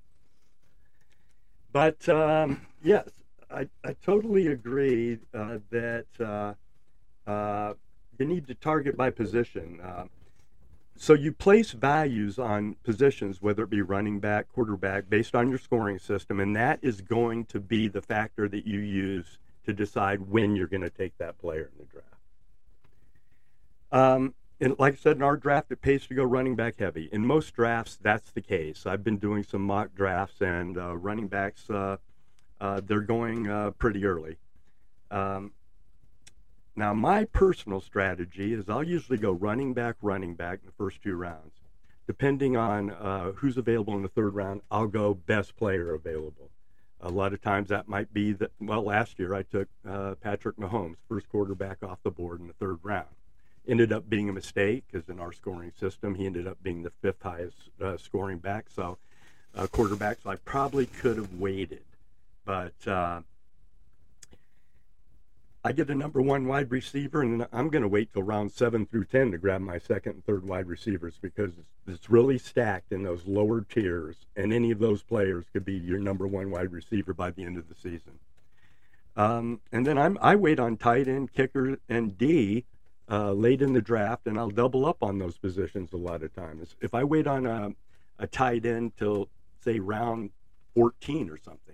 But 1.72 2.08
um, 2.08 2.66
yes, 2.82 3.08
I, 3.50 3.68
I 3.84 3.94
totally 4.04 4.48
agree 4.48 5.18
uh, 5.34 5.58
that 5.70 6.06
uh, 6.18 6.54
uh, 7.30 7.74
you 8.18 8.26
need 8.26 8.46
to 8.46 8.54
target 8.54 8.96
by 8.96 9.10
position. 9.10 9.80
So 11.00 11.14
you 11.14 11.32
place 11.32 11.70
values 11.70 12.40
on 12.40 12.74
positions, 12.82 13.40
whether 13.40 13.62
it 13.62 13.70
be 13.70 13.82
running 13.82 14.18
back, 14.18 14.48
quarterback, 14.48 15.08
based 15.08 15.36
on 15.36 15.48
your 15.48 15.58
scoring 15.58 16.00
system, 16.00 16.40
and 16.40 16.56
that 16.56 16.80
is 16.82 17.00
going 17.00 17.44
to 17.46 17.60
be 17.60 17.86
the 17.86 18.02
factor 18.02 18.48
that 18.48 18.66
you 18.66 18.80
use 18.80 19.38
to 19.64 19.72
decide 19.72 20.20
when 20.20 20.56
you're 20.56 20.66
going 20.66 20.82
to 20.82 20.90
take 20.90 21.16
that 21.18 21.38
player 21.38 21.70
in 21.72 21.78
the 21.78 21.84
draft. 21.84 22.06
Um, 23.92 24.34
and 24.60 24.74
like 24.80 24.94
I 24.94 24.96
said, 24.96 25.16
in 25.16 25.22
our 25.22 25.36
draft, 25.36 25.70
it 25.70 25.80
pays 25.80 26.04
to 26.08 26.14
go 26.14 26.24
running 26.24 26.56
back 26.56 26.80
heavy. 26.80 27.08
In 27.12 27.24
most 27.24 27.54
drafts, 27.54 27.96
that's 28.02 28.32
the 28.32 28.40
case. 28.40 28.84
I've 28.84 29.04
been 29.04 29.18
doing 29.18 29.44
some 29.44 29.62
mock 29.62 29.94
drafts, 29.94 30.40
and 30.40 30.76
uh, 30.76 30.96
running 30.96 31.28
backs, 31.28 31.70
uh, 31.70 31.98
uh, 32.60 32.80
they're 32.84 33.02
going 33.02 33.48
uh, 33.48 33.70
pretty 33.70 34.04
early. 34.04 34.36
Um, 35.12 35.52
now, 36.78 36.94
my 36.94 37.24
personal 37.24 37.80
strategy 37.80 38.52
is 38.52 38.68
I'll 38.68 38.82
usually 38.82 39.18
go 39.18 39.32
running 39.32 39.74
back, 39.74 39.96
running 40.00 40.34
back 40.34 40.60
in 40.60 40.66
the 40.66 40.72
first 40.72 41.02
two 41.02 41.16
rounds. 41.16 41.54
Depending 42.06 42.56
on 42.56 42.90
uh, 42.90 43.32
who's 43.32 43.58
available 43.58 43.94
in 43.94 44.02
the 44.02 44.08
third 44.08 44.34
round, 44.34 44.62
I'll 44.70 44.86
go 44.86 45.12
best 45.12 45.56
player 45.56 45.92
available. 45.92 46.50
A 47.00 47.10
lot 47.10 47.32
of 47.32 47.42
times 47.42 47.68
that 47.68 47.86
might 47.88 48.12
be 48.12 48.32
that, 48.32 48.50
well, 48.60 48.82
last 48.82 49.18
year 49.18 49.34
I 49.34 49.42
took 49.42 49.68
uh, 49.88 50.14
Patrick 50.14 50.56
Mahomes, 50.56 50.96
first 51.08 51.28
quarterback 51.28 51.82
off 51.82 51.98
the 52.02 52.10
board 52.10 52.40
in 52.40 52.46
the 52.46 52.54
third 52.54 52.78
round 52.82 53.08
ended 53.68 53.92
up 53.92 54.08
being 54.08 54.30
a 54.30 54.32
mistake 54.32 54.82
because 54.90 55.08
in 55.10 55.20
our 55.20 55.30
scoring 55.30 55.70
system, 55.78 56.14
he 56.14 56.24
ended 56.24 56.46
up 56.46 56.56
being 56.62 56.82
the 56.82 56.92
fifth 57.02 57.22
highest 57.22 57.68
uh, 57.82 57.98
scoring 57.98 58.38
back. 58.38 58.64
So, 58.70 58.96
uh, 59.54 59.66
quarterback. 59.66 60.18
So 60.22 60.30
I 60.30 60.36
probably 60.36 60.86
could 60.86 61.16
have 61.16 61.34
waited, 61.34 61.84
but 62.44 62.74
uh, 62.86 63.20
I 65.68 65.72
get 65.72 65.90
a 65.90 65.94
number 65.94 66.22
one 66.22 66.46
wide 66.46 66.70
receiver, 66.70 67.20
and 67.20 67.46
I'm 67.52 67.68
going 67.68 67.82
to 67.82 67.88
wait 67.88 68.10
till 68.14 68.22
round 68.22 68.52
seven 68.52 68.86
through 68.86 69.04
ten 69.04 69.32
to 69.32 69.36
grab 69.36 69.60
my 69.60 69.76
second 69.76 70.12
and 70.12 70.24
third 70.24 70.48
wide 70.48 70.66
receivers 70.66 71.18
because 71.20 71.50
it's, 71.58 71.74
it's 71.86 72.08
really 72.08 72.38
stacked 72.38 72.90
in 72.90 73.02
those 73.02 73.26
lower 73.26 73.60
tiers, 73.60 74.16
and 74.34 74.50
any 74.50 74.70
of 74.70 74.78
those 74.78 75.02
players 75.02 75.44
could 75.52 75.66
be 75.66 75.74
your 75.74 75.98
number 75.98 76.26
one 76.26 76.50
wide 76.50 76.72
receiver 76.72 77.12
by 77.12 77.30
the 77.30 77.44
end 77.44 77.58
of 77.58 77.68
the 77.68 77.74
season. 77.74 78.18
Um, 79.14 79.60
and 79.70 79.86
then 79.86 79.98
I'm, 79.98 80.16
I 80.22 80.36
wait 80.36 80.58
on 80.58 80.78
tight 80.78 81.06
end, 81.06 81.34
kicker, 81.34 81.78
and 81.86 82.16
D 82.16 82.64
uh, 83.10 83.32
late 83.32 83.60
in 83.60 83.74
the 83.74 83.82
draft, 83.82 84.26
and 84.26 84.38
I'll 84.38 84.48
double 84.48 84.86
up 84.86 85.02
on 85.02 85.18
those 85.18 85.36
positions 85.36 85.92
a 85.92 85.98
lot 85.98 86.22
of 86.22 86.34
times. 86.34 86.76
If 86.80 86.94
I 86.94 87.04
wait 87.04 87.26
on 87.26 87.44
a, 87.44 87.72
a 88.18 88.26
tight 88.26 88.64
end 88.64 88.96
till 88.96 89.28
say 89.62 89.80
round 89.80 90.30
14 90.74 91.28
or 91.28 91.36
something, 91.36 91.67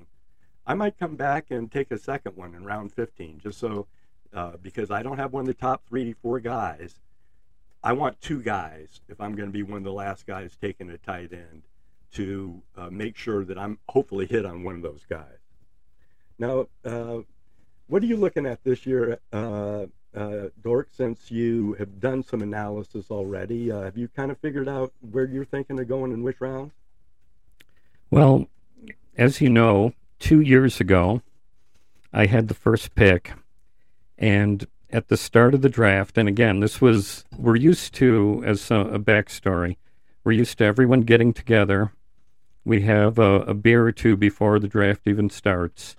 I 0.66 0.74
might 0.74 0.98
come 0.98 1.16
back 1.16 1.50
and 1.50 1.70
take 1.70 1.90
a 1.90 1.98
second 1.98 2.36
one 2.36 2.54
in 2.54 2.64
round 2.64 2.92
15, 2.92 3.40
just 3.42 3.58
so 3.58 3.86
uh, 4.32 4.52
because 4.62 4.90
I 4.90 5.02
don't 5.02 5.18
have 5.18 5.32
one 5.32 5.42
of 5.42 5.46
the 5.46 5.54
top 5.54 5.82
three, 5.86 6.14
four 6.14 6.40
guys. 6.40 7.00
I 7.82 7.92
want 7.92 8.20
two 8.20 8.40
guys 8.40 9.00
if 9.08 9.20
I'm 9.20 9.34
going 9.34 9.48
to 9.48 9.52
be 9.52 9.62
one 9.62 9.78
of 9.78 9.84
the 9.84 9.92
last 9.92 10.26
guys 10.26 10.56
taking 10.60 10.88
a 10.90 10.98
tight 10.98 11.32
end 11.32 11.62
to 12.12 12.62
uh, 12.76 12.88
make 12.90 13.16
sure 13.16 13.44
that 13.44 13.58
I'm 13.58 13.78
hopefully 13.88 14.26
hit 14.26 14.46
on 14.46 14.62
one 14.62 14.76
of 14.76 14.82
those 14.82 15.04
guys. 15.08 15.38
Now, 16.38 16.68
uh, 16.84 17.18
what 17.86 18.02
are 18.02 18.06
you 18.06 18.16
looking 18.16 18.46
at 18.46 18.64
this 18.64 18.86
year, 18.86 19.18
uh, 19.32 19.86
uh, 20.16 20.48
Dork? 20.62 20.88
Since 20.92 21.30
you 21.30 21.74
have 21.74 22.00
done 22.00 22.22
some 22.22 22.42
analysis 22.42 23.10
already, 23.10 23.70
uh, 23.70 23.82
have 23.82 23.98
you 23.98 24.08
kind 24.08 24.30
of 24.30 24.38
figured 24.38 24.68
out 24.68 24.92
where 25.12 25.26
you're 25.26 25.44
thinking 25.44 25.78
of 25.78 25.86
going 25.86 26.12
in 26.12 26.22
which 26.22 26.40
rounds? 26.40 26.72
Well, 28.10 28.48
as 29.16 29.40
you 29.40 29.50
know, 29.50 29.92
two 30.24 30.40
years 30.40 30.80
ago, 30.80 31.20
I 32.10 32.24
had 32.24 32.48
the 32.48 32.54
first 32.54 32.94
pick, 32.94 33.32
and 34.16 34.66
at 34.88 35.08
the 35.08 35.18
start 35.18 35.52
of 35.52 35.60
the 35.60 35.68
draft, 35.68 36.16
and 36.16 36.26
again, 36.26 36.60
this 36.60 36.80
was, 36.80 37.26
we're 37.36 37.56
used 37.56 37.92
to, 37.96 38.42
as 38.46 38.70
a, 38.70 38.76
a 38.76 38.98
backstory, 38.98 39.76
we're 40.24 40.32
used 40.32 40.56
to 40.58 40.64
everyone 40.64 41.02
getting 41.02 41.34
together. 41.34 41.92
We 42.64 42.82
have 42.82 43.18
a, 43.18 43.42
a 43.42 43.52
beer 43.52 43.86
or 43.86 43.92
two 43.92 44.16
before 44.16 44.58
the 44.58 44.66
draft 44.66 45.02
even 45.04 45.28
starts. 45.28 45.94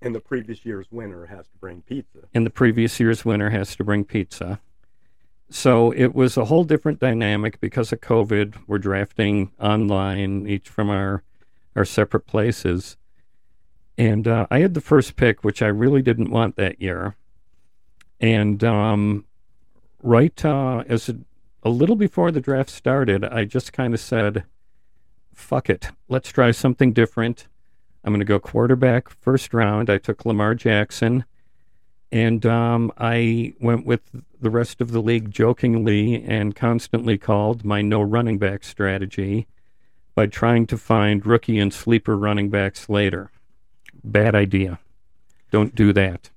And 0.00 0.14
the 0.14 0.20
previous 0.20 0.64
year's 0.64 0.86
winner 0.92 1.26
has 1.26 1.48
to 1.48 1.58
bring 1.58 1.82
pizza. 1.82 2.28
and 2.32 2.46
the 2.46 2.50
previous 2.50 3.00
year's 3.00 3.24
winner 3.24 3.50
has 3.50 3.74
to 3.74 3.82
bring 3.82 4.04
pizza. 4.04 4.60
So 5.50 5.90
it 5.90 6.14
was 6.14 6.36
a 6.36 6.44
whole 6.44 6.62
different 6.62 7.00
dynamic 7.00 7.58
because 7.58 7.92
of 7.92 8.00
COVID. 8.02 8.54
We're 8.68 8.78
drafting 8.78 9.50
online, 9.58 10.46
each 10.46 10.68
from 10.68 10.90
our 10.90 11.24
our 11.74 11.84
separate 11.84 12.26
places. 12.26 12.96
And 13.98 14.28
uh, 14.28 14.46
I 14.48 14.60
had 14.60 14.74
the 14.74 14.80
first 14.80 15.16
pick, 15.16 15.42
which 15.42 15.60
I 15.60 15.66
really 15.66 16.02
didn't 16.02 16.30
want 16.30 16.54
that 16.54 16.80
year. 16.80 17.16
And 18.20 18.62
um, 18.62 19.24
right 20.02 20.44
uh, 20.44 20.84
as 20.88 21.08
a, 21.08 21.16
a 21.64 21.68
little 21.68 21.96
before 21.96 22.30
the 22.30 22.40
draft 22.40 22.70
started, 22.70 23.24
I 23.24 23.44
just 23.44 23.72
kind 23.72 23.92
of 23.92 24.00
said, 24.00 24.44
"Fuck 25.34 25.68
it, 25.68 25.90
let's 26.08 26.30
try 26.30 26.52
something 26.52 26.92
different." 26.92 27.48
I'm 28.04 28.12
going 28.12 28.20
to 28.20 28.24
go 28.24 28.38
quarterback 28.38 29.08
first 29.08 29.52
round. 29.52 29.90
I 29.90 29.98
took 29.98 30.24
Lamar 30.24 30.54
Jackson, 30.54 31.24
and 32.12 32.46
um, 32.46 32.92
I 32.96 33.54
went 33.60 33.84
with 33.84 34.02
the 34.40 34.50
rest 34.50 34.80
of 34.80 34.92
the 34.92 35.02
league 35.02 35.32
jokingly 35.32 36.22
and 36.22 36.54
constantly 36.54 37.18
called 37.18 37.64
my 37.64 37.82
no 37.82 38.00
running 38.00 38.38
back 38.38 38.62
strategy 38.62 39.48
by 40.14 40.26
trying 40.26 40.66
to 40.68 40.78
find 40.78 41.26
rookie 41.26 41.58
and 41.58 41.74
sleeper 41.74 42.16
running 42.16 42.48
backs 42.48 42.88
later. 42.88 43.32
Bad 44.04 44.34
idea. 44.34 44.78
Don't 45.50 45.74
do 45.74 45.92
that. 45.92 46.30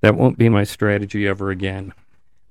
That 0.00 0.14
won't 0.16 0.38
be 0.38 0.48
my 0.48 0.64
strategy 0.64 1.26
ever 1.26 1.50
again. 1.50 1.92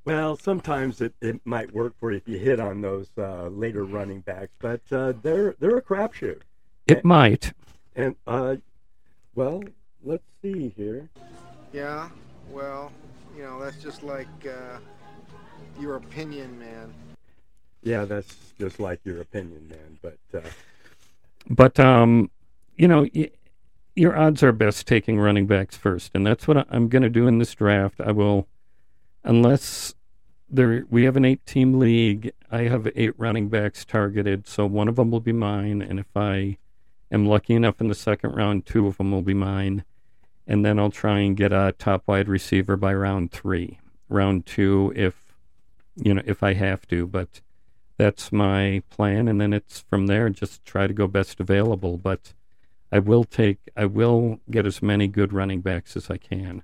Well, 0.05 0.36
sometimes 0.38 1.01
it, 1.01 1.13
it 1.21 1.39
might 1.45 1.74
work 1.74 1.93
for 2.00 2.12
you 2.12 2.17
if 2.17 2.27
you 2.27 2.38
hit 2.38 2.59
on 2.59 2.81
those 2.81 3.09
uh, 3.17 3.48
later 3.48 3.83
running 3.86 4.21
backs, 4.21 4.51
but 4.59 4.81
uh, 4.91 5.13
they're 5.21 5.55
they're 5.59 5.77
a 5.77 5.81
crapshoot. 5.81 6.41
It 6.88 7.03
might. 7.05 7.53
And 7.95 8.15
uh, 8.25 8.55
well, 9.36 9.63
let's 10.03 10.24
see 10.41 10.74
here. 10.75 11.09
Yeah, 11.74 12.09
well, 12.51 12.91
you 13.36 13.43
know, 13.43 13.59
that's 13.59 13.77
just 13.81 14.01
like 14.03 14.27
uh, 14.45 14.79
your 15.79 15.95
opinion, 15.95 16.57
man. 16.59 16.93
Yeah, 17.83 18.05
that's 18.05 18.36
just 18.57 18.79
like 18.79 19.00
your 19.03 19.21
opinion, 19.21 19.67
man. 19.69 20.00
But 20.01 20.39
uh, 20.43 20.50
But 21.50 21.79
um, 21.79 22.31
you 22.77 22.88
know, 22.88 23.05
y- 23.13 23.31
your 24.00 24.18
odds 24.18 24.41
are 24.41 24.53
best 24.53 24.88
taking 24.88 25.20
running 25.20 25.46
backs 25.46 25.75
first, 25.75 26.12
and 26.13 26.25
that's 26.25 26.48
what 26.48 26.65
I'm 26.72 26.88
going 26.88 27.01
to 27.03 27.10
do 27.10 27.27
in 27.27 27.38
this 27.38 27.53
draft. 27.53 28.00
I 28.00 28.12
will, 28.12 28.48
unless 29.25 29.94
there 30.50 30.86
we 30.89 31.03
have 31.03 31.18
an 31.18 31.25
eight-team 31.25 31.77
league. 31.77 32.32
I 32.50 32.62
have 32.62 32.88
eight 32.96 33.13
running 33.18 33.50
backs 33.50 33.84
targeted, 33.84 34.48
so 34.48 34.65
one 34.65 34.88
of 34.88 34.96
them 34.96 35.12
will 35.12 35.20
be 35.20 35.34
mine, 35.34 35.82
and 35.82 36.00
if 36.00 36.15
I 36.15 36.58
am 37.12 37.25
lucky 37.25 37.53
enough 37.53 37.82
in 37.82 37.89
the 37.89 37.96
second 37.96 38.32
round, 38.32 38.65
two 38.65 38.88
of 38.88 38.96
them 38.98 39.12
will 39.12 39.22
be 39.22 39.34
mine, 39.34 39.84
and 40.48 40.65
then 40.65 40.79
I'll 40.79 40.91
try 40.91 41.20
and 41.20 41.36
get 41.36 41.51
a 41.51 41.75
top 41.77 42.03
wide 42.08 42.29
receiver 42.29 42.77
by 42.77 42.94
round 42.94 43.32
three, 43.32 43.79
round 44.08 44.46
two, 44.46 44.94
if 44.96 45.36
you 45.98 46.13
know 46.13 46.24
if 46.25 46.41
I 46.41 46.53
have 46.53 46.88
to, 46.88 47.06
but 47.06 47.41
that's 47.98 48.32
my 48.32 48.82
plan 48.89 49.27
and 49.27 49.41
then 49.41 49.51
it's 49.51 49.82
from 49.82 50.08
there 50.08 50.29
just 50.29 50.63
try 50.63 50.88
to 50.88 50.94
go 50.94 51.06
best 51.06 51.41
available 51.41 51.98
but 51.98 52.34
i 52.91 53.00
will 53.00 53.24
take 53.24 53.60
i 53.75 53.86
will 53.86 54.39
get 54.50 54.65
as 54.65 54.81
many 54.81 55.08
good 55.08 55.34
running 55.34 55.62
backs 55.62 55.96
as 55.96 56.10
i 56.10 56.17
can 56.17 56.63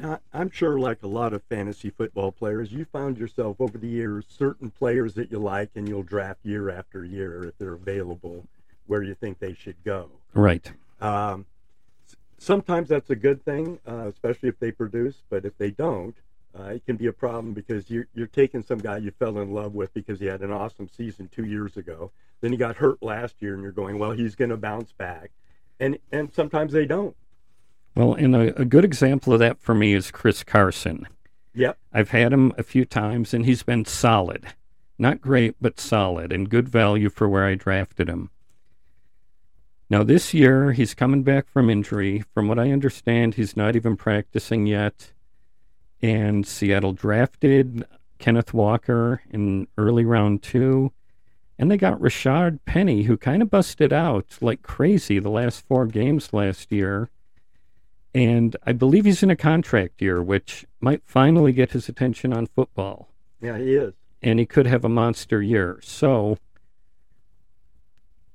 now, 0.00 0.18
I'm 0.32 0.50
sure, 0.50 0.78
like 0.78 1.02
a 1.02 1.06
lot 1.06 1.34
of 1.34 1.42
fantasy 1.44 1.90
football 1.90 2.32
players, 2.32 2.72
you 2.72 2.86
found 2.86 3.18
yourself 3.18 3.60
over 3.60 3.76
the 3.76 3.88
years 3.88 4.24
certain 4.28 4.70
players 4.70 5.14
that 5.14 5.30
you 5.30 5.38
like, 5.38 5.70
and 5.74 5.86
you'll 5.86 6.02
draft 6.02 6.40
year 6.42 6.70
after 6.70 7.04
year 7.04 7.44
if 7.44 7.58
they're 7.58 7.74
available 7.74 8.46
where 8.86 9.02
you 9.02 9.14
think 9.14 9.38
they 9.38 9.54
should 9.54 9.76
go. 9.84 10.10
right 10.34 10.72
Um, 11.00 11.46
sometimes 12.38 12.88
that's 12.88 13.10
a 13.10 13.16
good 13.16 13.44
thing, 13.44 13.78
uh, 13.86 14.08
especially 14.08 14.48
if 14.48 14.58
they 14.58 14.72
produce. 14.72 15.22
But 15.28 15.44
if 15.44 15.56
they 15.58 15.70
don't, 15.70 16.16
uh, 16.58 16.64
it 16.64 16.84
can 16.84 16.96
be 16.96 17.06
a 17.06 17.12
problem 17.12 17.52
because 17.54 17.88
you're, 17.90 18.06
you're 18.14 18.26
taking 18.26 18.62
some 18.62 18.78
guy 18.78 18.98
you 18.98 19.10
fell 19.12 19.38
in 19.38 19.52
love 19.52 19.74
with 19.74 19.92
because 19.94 20.18
he 20.20 20.26
had 20.26 20.40
an 20.42 20.50
awesome 20.50 20.88
season 20.88 21.28
two 21.28 21.44
years 21.44 21.76
ago. 21.76 22.10
Then 22.40 22.52
he 22.52 22.58
got 22.58 22.76
hurt 22.76 23.02
last 23.02 23.36
year, 23.40 23.54
and 23.54 23.62
you're 23.62 23.72
going, 23.72 23.98
well, 23.98 24.12
he's 24.12 24.34
going 24.34 24.50
to 24.50 24.56
bounce 24.56 24.92
back. 24.92 25.30
And 25.78 25.98
and 26.12 26.32
sometimes 26.32 26.72
they 26.72 26.86
don't. 26.86 27.16
well 27.96 28.14
and 28.14 28.34
a, 28.36 28.60
a 28.60 28.64
good 28.64 28.84
example 28.84 29.32
of 29.32 29.38
that 29.38 29.58
for 29.60 29.74
me 29.74 29.94
is 29.94 30.10
chris 30.10 30.44
carson 30.44 31.06
Yep. 31.54 31.78
i've 31.92 32.10
had 32.10 32.32
him 32.32 32.52
a 32.58 32.62
few 32.62 32.84
times 32.84 33.34
and 33.34 33.44
he's 33.46 33.62
been 33.64 33.84
solid 33.84 34.46
not 34.98 35.20
great 35.20 35.56
but 35.60 35.80
solid 35.80 36.32
and 36.32 36.48
good 36.50 36.68
value 36.68 37.10
for 37.10 37.28
where 37.28 37.46
i 37.46 37.54
drafted 37.54 38.08
him 38.08 38.30
Now, 39.88 40.04
this 40.04 40.32
year, 40.32 40.72
he's 40.72 40.94
coming 40.94 41.22
back 41.24 41.48
from 41.48 41.68
injury. 41.68 42.22
From 42.32 42.46
what 42.46 42.58
I 42.60 42.70
understand, 42.70 43.34
he's 43.34 43.56
not 43.56 43.74
even 43.74 43.96
practicing 43.96 44.66
yet. 44.66 45.12
And 46.02 46.46
Seattle 46.46 46.92
drafted 46.92 47.84
Kenneth 48.18 48.54
Walker 48.54 49.22
in 49.30 49.66
early 49.76 50.04
round 50.04 50.42
two. 50.42 50.92
And 51.58 51.70
they 51.70 51.76
got 51.76 52.00
Rashad 52.00 52.60
Penny, 52.64 53.02
who 53.02 53.16
kind 53.16 53.42
of 53.42 53.50
busted 53.50 53.92
out 53.92 54.38
like 54.40 54.62
crazy 54.62 55.18
the 55.18 55.28
last 55.28 55.66
four 55.66 55.86
games 55.86 56.32
last 56.32 56.72
year. 56.72 57.10
And 58.14 58.56
I 58.66 58.72
believe 58.72 59.04
he's 59.04 59.22
in 59.22 59.30
a 59.30 59.36
contract 59.36 60.00
year, 60.00 60.22
which 60.22 60.64
might 60.80 61.02
finally 61.04 61.52
get 61.52 61.72
his 61.72 61.88
attention 61.88 62.32
on 62.32 62.46
football. 62.46 63.08
Yeah, 63.40 63.58
he 63.58 63.74
is. 63.74 63.94
And 64.22 64.38
he 64.38 64.46
could 64.46 64.66
have 64.66 64.84
a 64.84 64.88
monster 64.88 65.42
year. 65.42 65.80
So 65.82 66.38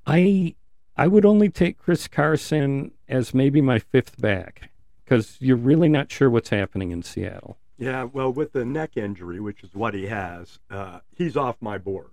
I 0.06 0.54
I 0.96 1.08
would 1.08 1.26
only 1.26 1.48
take 1.48 1.78
Chris 1.78 2.08
Carson 2.08 2.92
as 3.08 3.34
maybe 3.34 3.60
my 3.60 3.78
fifth 3.78 4.20
back 4.20 4.70
because 5.06 5.36
you're 5.40 5.56
really 5.56 5.88
not 5.88 6.10
sure 6.10 6.28
what's 6.28 6.48
happening 6.48 6.90
in 6.90 7.02
Seattle. 7.02 7.56
Yeah, 7.78 8.04
well, 8.04 8.32
with 8.32 8.52
the 8.52 8.64
neck 8.64 8.96
injury, 8.96 9.38
which 9.38 9.62
is 9.62 9.74
what 9.74 9.94
he 9.94 10.06
has, 10.06 10.58
uh, 10.70 11.00
he's 11.14 11.36
off 11.36 11.56
my 11.60 11.78
board. 11.78 12.10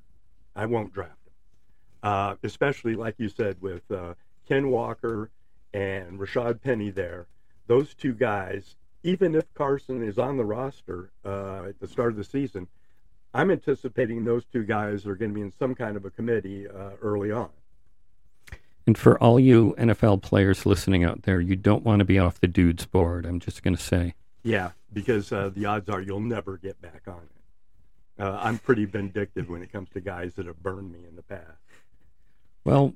I 0.56 0.68
won't 0.68 0.94
draft 0.94 1.26
him, 1.26 1.34
uh, 2.04 2.36
especially 2.44 2.96
like 2.96 3.16
you 3.18 3.30
said 3.30 3.62
with 3.62 3.90
uh, 3.90 4.14
Ken 4.48 4.70
Walker 4.70 5.32
and 5.74 6.20
Rashad 6.20 6.62
Penny 6.62 6.92
there. 6.92 7.26
Those 7.66 7.96
two 7.96 8.14
guys, 8.14 8.76
even 9.02 9.34
if 9.34 9.52
Carson 9.56 10.04
is 10.04 10.20
on 10.20 10.38
the 10.38 10.46
roster 10.46 11.10
uh, 11.26 11.64
at 11.70 11.80
the 11.80 11.88
start 11.88 12.12
of 12.12 12.18
the 12.18 12.24
season, 12.24 12.68
I'm 13.34 13.50
anticipating 13.50 14.24
those 14.24 14.46
two 14.46 14.64
guys 14.64 15.08
are 15.08 15.16
going 15.16 15.32
to 15.32 15.36
be 15.36 15.42
in 15.42 15.54
some 15.58 15.74
kind 15.74 15.98
of 15.98 16.06
a 16.06 16.12
committee 16.12 16.68
uh, 16.68 16.92
early 17.02 17.32
on. 17.32 17.50
And 18.86 18.98
for 18.98 19.18
all 19.20 19.40
you 19.40 19.76
NFL 19.78 20.22
players 20.22 20.66
listening 20.66 21.04
out 21.04 21.24
there, 21.24 21.40
you 21.40 21.56
don't 21.56 21.84
want 21.84 22.00
to 22.00 22.06
be 22.06 22.20
off 22.20 22.40
the 22.40 22.48
dude's 22.48 22.86
board. 22.86 23.26
I'm 23.26 23.40
just 23.40 23.64
going 23.64 23.76
to 23.76 23.82
say. 23.82 24.14
Yeah, 24.44 24.72
because 24.92 25.32
uh, 25.32 25.52
the 25.56 25.66
odds 25.66 25.90
are 25.90 26.02
you'll 26.02 26.20
never 26.20 26.58
get 26.58 26.82
back 26.82 27.04
on 27.08 27.22
it. 27.22 28.22
Uh, 28.24 28.38
I'm 28.42 28.58
pretty 28.58 28.86
vindictive 28.86 29.50
when 29.50 29.64
it 29.64 29.72
comes 29.72 29.90
to 29.94 30.02
guys 30.02 30.34
that 30.36 30.46
have 30.46 30.62
burned 30.62 30.92
me 30.92 31.00
in 31.08 31.16
the 31.16 31.24
past. 31.24 31.48
Well, 32.64 32.94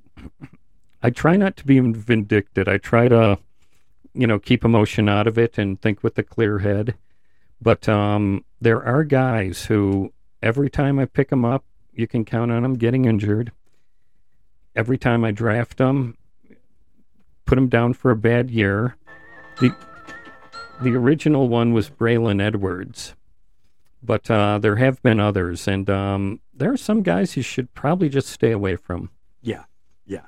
I 1.01 1.10
try 1.10 1.38
not 1.38 1.56
to 1.58 1.65
be 1.65 1.79
vindictive. 1.79 2.67
I 2.67 2.77
try 2.77 3.08
to, 3.08 3.39
you 4.13 4.27
know, 4.27 4.39
keep 4.39 4.63
emotion 4.63 5.10
out 5.10 5.25
of 5.25 5.38
it 5.38 5.58
and 5.58 5.82
think 5.82 6.03
with 6.03 6.17
a 6.17 6.24
clear 6.24 6.60
head. 6.60 6.96
But 7.62 7.89
um, 7.89 8.46
there 8.62 8.84
are 8.84 9.03
guys 9.03 9.65
who, 9.65 10.13
every 10.44 10.70
time 10.70 11.00
I 11.00 11.06
pick 11.06 11.29
them 11.29 11.46
up, 11.46 11.63
you 11.94 12.08
can 12.08 12.25
count 12.25 12.51
on 12.51 12.62
them 12.62 12.75
getting 12.75 13.06
injured 13.06 13.51
every 14.78 14.98
time 14.98 15.26
I 15.26 15.32
draft 15.32 15.78
them, 15.78 16.16
put 17.46 17.56
them 17.56 17.68
down 17.68 17.94
for 17.94 18.12
a 18.12 18.16
bad 18.16 18.50
year. 18.52 18.96
The 19.60 19.76
the 20.80 20.96
original 20.96 21.50
one 21.50 21.74
was 21.74 21.90
Braylon 21.90 22.40
Edwards, 22.40 23.16
but 24.04 24.30
uh, 24.30 24.60
there 24.60 24.76
have 24.76 25.02
been 25.02 25.20
others, 25.20 25.68
and 25.68 25.90
um, 25.90 26.40
there 26.54 26.72
are 26.72 26.78
some 26.78 27.02
guys 27.02 27.36
you 27.36 27.42
should 27.42 27.74
probably 27.74 28.08
just 28.08 28.30
stay 28.30 28.52
away 28.52 28.76
from. 28.76 29.10
Yeah, 29.42 29.64
yeah. 30.06 30.28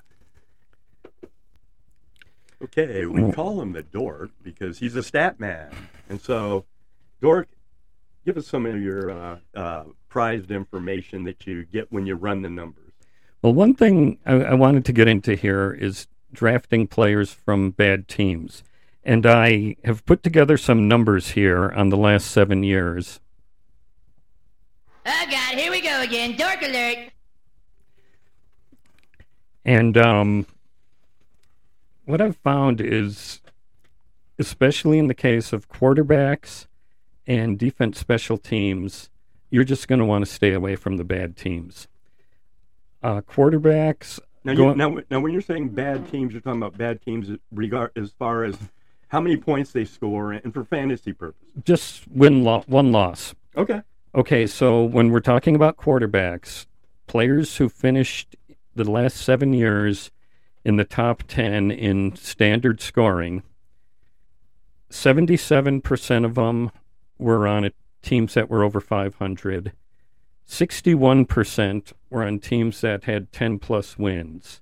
Okay, 2.64 3.06
we 3.06 3.32
call 3.32 3.62
him 3.62 3.74
the 3.74 3.84
Dork 3.84 4.32
because 4.42 4.80
he's 4.80 4.96
a 4.96 5.04
stat 5.04 5.40
man, 5.40 5.72
and 6.10 6.20
so 6.20 6.66
Dork, 7.22 7.48
give 8.26 8.36
us 8.36 8.48
some 8.48 8.66
of 8.66 8.82
your 8.82 9.12
uh, 9.12 9.38
uh, 9.54 9.84
prized 10.10 10.50
information 10.50 11.24
that 11.26 11.46
you 11.46 11.64
get 11.66 11.92
when 11.92 12.08
you 12.08 12.16
run 12.16 12.42
the 12.42 12.50
numbers. 12.50 12.89
Well, 13.42 13.54
one 13.54 13.74
thing 13.74 14.20
I, 14.26 14.34
I, 14.34 14.54
wanted 14.54 14.84
to 14.86 14.94
get 14.94 15.08
into 15.08 15.36
here 15.36 15.72
is 15.72 16.08
drafting 16.34 16.88
players 16.88 17.32
from 17.32 17.72
bad 17.72 18.08
teams. 18.10 18.64
And 19.04 19.26
I 19.26 19.78
have 19.86 20.06
put 20.06 20.24
together 20.24 20.58
some 20.58 20.90
numbers 20.90 21.32
here 21.32 21.72
on 21.72 21.90
the 21.90 21.98
last 21.98 22.30
seven 22.32 22.64
years. 22.64 23.22
Oh, 25.06 25.26
God, 25.32 25.58
here 25.58 25.72
we 25.72 25.80
go 25.80 26.02
again. 26.02 26.36
Dork 26.36 26.62
alert. 26.62 27.12
And 29.64 29.98
um, 29.98 30.46
what 32.06 32.20
I've 32.20 32.38
found 32.38 32.82
is, 32.82 33.40
especially 34.38 35.00
in 35.00 35.08
the 35.08 35.14
case 35.14 35.54
of 35.54 35.70
quarterbacks 35.70 36.68
and 37.26 37.58
defense 37.58 38.00
special 38.00 38.38
teams, 38.38 39.10
you're 39.50 39.64
just 39.64 39.88
going 39.88 40.00
to 40.00 40.06
want 40.06 40.26
to 40.26 40.32
stay 40.32 40.52
away 40.52 40.76
from 40.76 40.98
the 40.98 41.06
bad 41.06 41.38
teams 41.38 41.88
uh, 43.04 43.22
quarterbacks. 43.22 44.20
Now, 44.44 44.54
you, 44.54 44.76
now, 44.76 44.98
now, 45.10 45.20
when 45.20 45.32
you're 45.32 45.42
saying 45.42 45.70
bad 45.70 46.10
teams, 46.10 46.32
you're 46.32 46.42
talking 46.42 46.62
about 46.62 46.78
bad 46.78 47.02
teams 47.02 47.30
regard 47.52 47.92
as 47.96 48.12
far 48.12 48.44
as 48.44 48.58
how 49.10 49.20
many 49.20 49.38
points 49.38 49.72
they 49.72 49.86
score 49.86 50.32
and 50.32 50.54
for 50.54 50.64
fantasy 50.64 51.14
purposes. 51.14 51.48
Just 51.64 52.08
win 52.08 52.44
lo- 52.44 52.64
one 52.68 52.92
loss. 52.92 53.36
Okay. 53.58 53.82
Okay, 54.16 54.48
so 54.48 54.84
when 54.84 55.12
we're 55.12 55.20
talking 55.20 55.56
about 55.56 55.78
quarterbacks, 55.78 56.66
players 57.08 57.58
who 57.58 57.70
finished 57.70 58.36
the 58.76 58.90
last 58.90 59.18
seven 59.18 59.54
years 59.54 60.10
in 60.64 60.78
the 60.78 60.86
top 60.86 61.24
10 61.28 61.70
in 61.70 62.16
standard 62.16 62.82
scoring, 62.82 63.44
77% 64.90 66.26
of 66.26 66.36
them 66.36 66.72
were 67.18 67.48
on 67.48 67.70
teams 68.02 68.34
that 68.34 68.50
were 68.50 68.64
over 68.64 68.80
500. 68.80 69.74
61% 70.50 71.94
were 72.10 72.24
on 72.24 72.40
teams 72.40 72.82
that 72.82 73.04
had 73.04 73.32
10 73.32 73.60
plus 73.60 74.00
wins, 74.00 74.62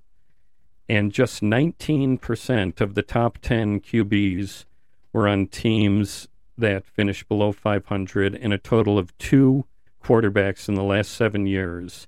and 0.90 1.14
just 1.14 1.42
19% 1.42 2.82
of 2.82 2.94
the 2.94 3.02
top 3.02 3.38
10 3.38 3.80
QBs 3.80 4.66
were 5.14 5.30
on 5.30 5.48
teams 5.48 6.28
that 6.58 6.86
finished 6.86 7.30
below 7.30 7.54
500, 7.54 8.36
and 8.36 8.52
a 8.52 8.58
total 8.58 9.00
of 9.00 9.18
two 9.18 9.66
quarterbacks 10.04 10.68
in 10.68 10.76
the 10.76 10.84
last 10.84 11.12
seven 11.12 11.48
years 11.48 12.08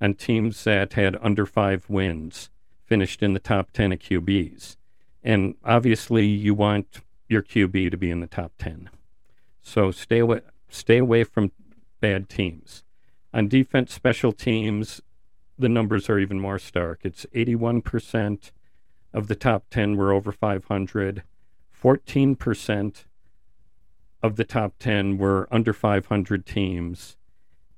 on 0.00 0.14
teams 0.14 0.64
that 0.64 0.94
had 0.94 1.16
under 1.20 1.46
five 1.46 1.88
wins 1.88 2.50
finished 2.84 3.22
in 3.22 3.32
the 3.32 3.40
top 3.40 3.70
10 3.70 3.92
of 3.92 4.00
QBs. 4.00 4.76
And 5.22 5.54
obviously, 5.64 6.26
you 6.26 6.54
want 6.54 7.00
your 7.28 7.42
QB 7.42 7.92
to 7.92 7.96
be 7.96 8.10
in 8.10 8.20
the 8.20 8.26
top 8.26 8.52
10. 8.58 8.90
So 9.62 9.92
stay 9.92 10.18
away, 10.18 10.40
stay 10.68 10.98
away 10.98 11.22
from 11.22 11.52
bad 12.00 12.28
teams. 12.28 12.82
On 13.32 13.46
defense 13.48 13.94
special 13.94 14.32
teams, 14.32 15.00
the 15.58 15.68
numbers 15.68 16.08
are 16.08 16.18
even 16.18 16.40
more 16.40 16.58
stark. 16.58 17.00
It's 17.04 17.26
81% 17.34 18.50
of 19.12 19.28
the 19.28 19.36
top 19.36 19.64
10 19.70 19.96
were 19.96 20.12
over 20.12 20.32
500, 20.32 21.22
14% 21.82 23.04
of 24.22 24.36
the 24.36 24.44
top 24.44 24.74
10 24.78 25.18
were 25.18 25.48
under 25.50 25.72
500 25.72 26.46
teams, 26.46 27.16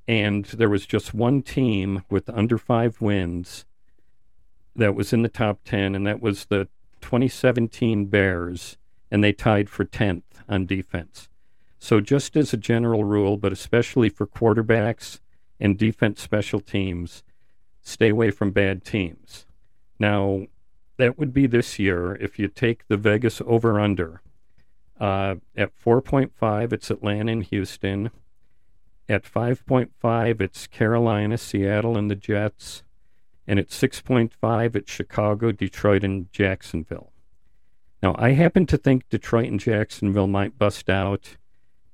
and 0.08 0.44
there 0.46 0.68
was 0.68 0.86
just 0.86 1.14
one 1.14 1.42
team 1.42 2.02
with 2.10 2.28
under 2.30 2.58
five 2.58 3.00
wins 3.00 3.64
that 4.74 4.94
was 4.94 5.12
in 5.12 5.22
the 5.22 5.28
top 5.28 5.60
10, 5.64 5.94
and 5.94 6.06
that 6.06 6.20
was 6.20 6.46
the 6.46 6.68
2017 7.00 8.06
Bears, 8.06 8.78
and 9.10 9.22
they 9.22 9.32
tied 9.32 9.68
for 9.68 9.84
10th 9.84 10.22
on 10.48 10.66
defense. 10.66 11.28
So, 11.78 12.00
just 12.00 12.36
as 12.36 12.52
a 12.52 12.56
general 12.56 13.04
rule, 13.04 13.36
but 13.36 13.52
especially 13.52 14.08
for 14.08 14.26
quarterbacks 14.26 15.18
and 15.62 15.78
defense 15.78 16.20
special 16.20 16.58
teams, 16.58 17.22
stay 17.80 18.08
away 18.08 18.32
from 18.32 18.50
bad 18.50 18.84
teams. 18.84 19.46
Now, 19.98 20.46
that 20.98 21.18
would 21.18 21.32
be 21.32 21.46
this 21.46 21.78
year 21.78 22.16
if 22.16 22.36
you 22.38 22.48
take 22.48 22.88
the 22.88 22.96
Vegas 22.96 23.40
over 23.46 23.78
under. 23.78 24.20
Uh, 25.00 25.36
at 25.56 25.70
4.5, 25.78 26.72
it's 26.72 26.90
Atlanta 26.90 27.32
and 27.32 27.44
Houston. 27.44 28.10
At 29.08 29.22
5.5, 29.22 30.40
it's 30.40 30.66
Carolina, 30.66 31.38
Seattle, 31.38 31.96
and 31.96 32.10
the 32.10 32.16
Jets. 32.16 32.82
And 33.46 33.60
at 33.60 33.68
6.5, 33.68 34.76
it's 34.76 34.90
Chicago, 34.90 35.52
Detroit, 35.52 36.02
and 36.02 36.30
Jacksonville. 36.32 37.12
Now, 38.02 38.16
I 38.18 38.32
happen 38.32 38.66
to 38.66 38.76
think 38.76 39.08
Detroit 39.08 39.46
and 39.46 39.60
Jacksonville 39.60 40.26
might 40.26 40.58
bust 40.58 40.90
out 40.90 41.36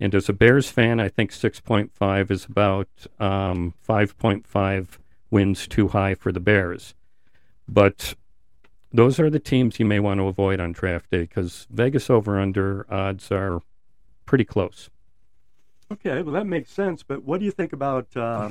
and 0.01 0.15
as 0.15 0.29
a 0.29 0.33
Bears 0.33 0.71
fan, 0.71 1.01
I 1.01 1.09
think 1.09 1.33
6.5 1.33 2.31
is 2.31 2.45
about 2.45 2.89
um, 3.19 3.75
5.5 3.87 4.99
wins 5.31 5.67
too 5.67 5.89
high 5.89 6.15
for 6.15 6.31
the 6.31 6.41
Bears. 6.41 6.95
But 7.67 8.15
those 8.93 9.19
are 9.19 9.29
the 9.29 9.41
teams 9.41 9.79
you 9.79 9.87
may 9.87 9.99
want 9.99 10.19
to 10.21 10.27
avoid 10.27 10.61
on 10.61 10.73
draft 10.73 11.11
day 11.11 11.23
because 11.23 11.67
Vegas 11.71 12.09
over 12.09 12.39
under 12.39 12.87
odds 12.89 13.31
are 13.33 13.61
pretty 14.25 14.45
close. 14.45 14.89
Okay, 15.91 16.23
well, 16.23 16.35
that 16.35 16.47
makes 16.47 16.71
sense. 16.71 17.03
But 17.03 17.25
what 17.25 17.41
do 17.41 17.47
you 17.47 17.51
think 17.51 17.73
about 17.73 18.09
uh, 18.17 18.51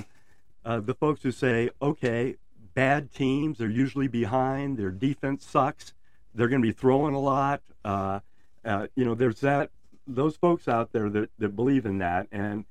uh, 0.65 0.79
the 0.81 0.93
folks 0.93 1.23
who 1.23 1.31
say, 1.31 1.69
okay, 1.81 2.35
bad 2.73 3.13
teams, 3.13 3.57
they're 3.57 3.69
usually 3.69 4.07
behind, 4.07 4.77
their 4.77 4.91
defense 4.91 5.45
sucks, 5.45 5.93
they're 6.35 6.47
going 6.49 6.61
to 6.61 6.67
be 6.67 6.73
throwing 6.73 7.15
a 7.15 7.19
lot? 7.19 7.61
Uh, 7.85 8.19
uh, 8.65 8.87
you 8.95 9.05
know, 9.05 9.15
there's 9.15 9.39
that 9.39 9.71
those 10.07 10.35
folks 10.37 10.67
out 10.67 10.91
there 10.91 11.09
that, 11.09 11.29
that 11.39 11.55
believe 11.55 11.85
in 11.85 11.99
that. 11.99 12.27
And 12.31 12.65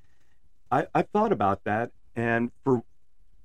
I, 0.70 0.87
I've 0.94 1.09
thought 1.09 1.33
about 1.33 1.64
that. 1.64 1.90
And 2.14 2.51
for 2.64 2.83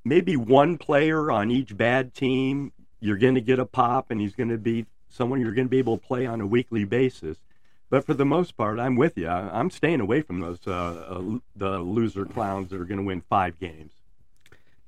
maybe 0.03 0.35
one 0.35 0.77
player 0.77 1.31
on 1.31 1.51
each 1.51 1.75
bad 1.75 2.13
team, 2.13 2.71
you're 2.99 3.17
going 3.17 3.35
to 3.35 3.41
get 3.41 3.59
a 3.59 3.65
pop, 3.65 4.11
and 4.11 4.21
he's 4.21 4.35
going 4.35 4.49
to 4.49 4.57
be 4.57 4.85
someone 5.09 5.41
you're 5.41 5.53
going 5.53 5.67
to 5.67 5.71
be 5.71 5.79
able 5.79 5.97
to 5.97 6.05
play 6.05 6.25
on 6.25 6.39
a 6.39 6.47
weekly 6.47 6.85
basis. 6.85 7.37
But 7.89 8.05
for 8.05 8.13
the 8.13 8.25
most 8.25 8.55
part, 8.55 8.79
I'm 8.79 8.95
with 8.95 9.17
you. 9.17 9.27
I, 9.27 9.59
am 9.59 9.69
staying 9.69 9.99
away 9.99 10.21
from 10.21 10.39
those 10.39 10.59
uh, 10.65 10.71
uh, 10.71 11.39
the 11.55 11.79
loser 11.79 12.25
clowns 12.25 12.69
that 12.69 12.79
are 12.79 12.85
going 12.85 12.99
to 12.99 13.05
win 13.05 13.21
five 13.29 13.59
games. 13.59 13.91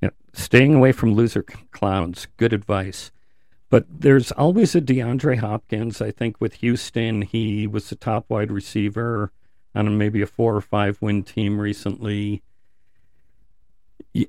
Yeah, 0.02 0.12
staying 0.32 0.74
away 0.74 0.94
from 0.94 1.14
loser 1.14 1.44
clowns. 1.44 2.28
Good 2.38 2.54
advice. 2.54 3.12
But 3.74 3.88
there's 3.90 4.32
always 4.34 4.76
a 4.76 4.82
DeAndre 4.82 5.40
Hopkins. 5.40 6.00
I 6.00 6.12
think 6.12 6.40
with 6.40 6.54
Houston, 6.62 7.24
he 7.24 7.66
was 7.66 7.90
the 7.90 7.96
top 7.96 8.26
wide 8.30 8.52
receiver 8.52 9.32
on 9.74 9.98
maybe 9.98 10.22
a 10.22 10.28
four 10.28 10.56
or 10.56 10.62
five 10.62 11.02
win 11.02 11.24
team 11.24 11.60
recently. 11.60 12.44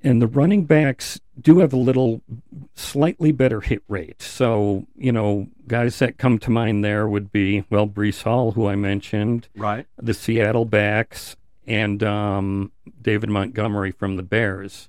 And 0.03 0.23
the 0.23 0.27
running 0.27 0.65
backs 0.65 1.21
do 1.39 1.59
have 1.59 1.75
a 1.75 1.77
little 1.77 2.23
slightly 2.75 3.33
better 3.33 3.61
hit 3.61 3.83
rate. 3.87 4.23
So, 4.23 4.87
you 4.97 5.13
know, 5.13 5.49
guys 5.67 5.99
that 5.99 6.17
come 6.17 6.39
to 6.39 6.51
mind 6.51 6.83
there 6.83 7.07
would 7.07 7.31
be, 7.31 7.65
well, 7.69 7.87
Breece 7.87 8.23
Hall, 8.23 8.53
who 8.53 8.67
I 8.67 8.77
mentioned, 8.77 9.49
Right. 9.55 9.87
the 9.99 10.15
Seattle 10.15 10.65
backs, 10.65 11.37
and 11.67 12.03
um, 12.03 12.73
David 13.03 13.29
Montgomery 13.29 13.91
from 13.91 14.17
the 14.17 14.23
Bears. 14.23 14.89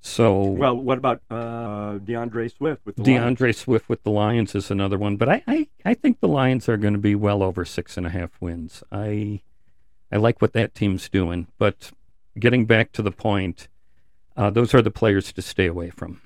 So, 0.00 0.42
Well, 0.42 0.76
what 0.76 0.98
about 0.98 1.22
uh, 1.28 1.98
D'Andre 1.98 2.48
Swift 2.48 2.86
with 2.86 2.96
the 2.96 3.02
Lions? 3.02 3.18
D'Andre 3.18 3.52
Swift 3.52 3.88
with 3.88 4.02
the 4.04 4.10
Lions 4.10 4.54
is 4.54 4.70
another 4.70 4.96
one, 4.96 5.16
but 5.16 5.28
I, 5.28 5.42
I, 5.46 5.68
I 5.84 5.94
think 5.94 6.20
the 6.20 6.28
Lions 6.28 6.68
are 6.68 6.76
going 6.76 6.94
to 6.94 7.00
be 7.00 7.14
well 7.14 7.42
over 7.42 7.64
six 7.64 7.96
and 7.96 8.06
a 8.06 8.10
half 8.10 8.30
wins. 8.40 8.82
I 8.92 9.42
I 10.10 10.16
like 10.16 10.40
what 10.40 10.52
that 10.54 10.74
team's 10.74 11.08
doing, 11.08 11.48
but 11.58 11.90
getting 12.38 12.64
back 12.64 12.92
to 12.92 13.02
the 13.02 13.10
point, 13.10 13.68
uh, 14.36 14.50
those 14.50 14.72
are 14.72 14.80
the 14.80 14.90
players 14.90 15.32
to 15.32 15.42
stay 15.42 15.66
away 15.66 15.90
from. 15.90 16.22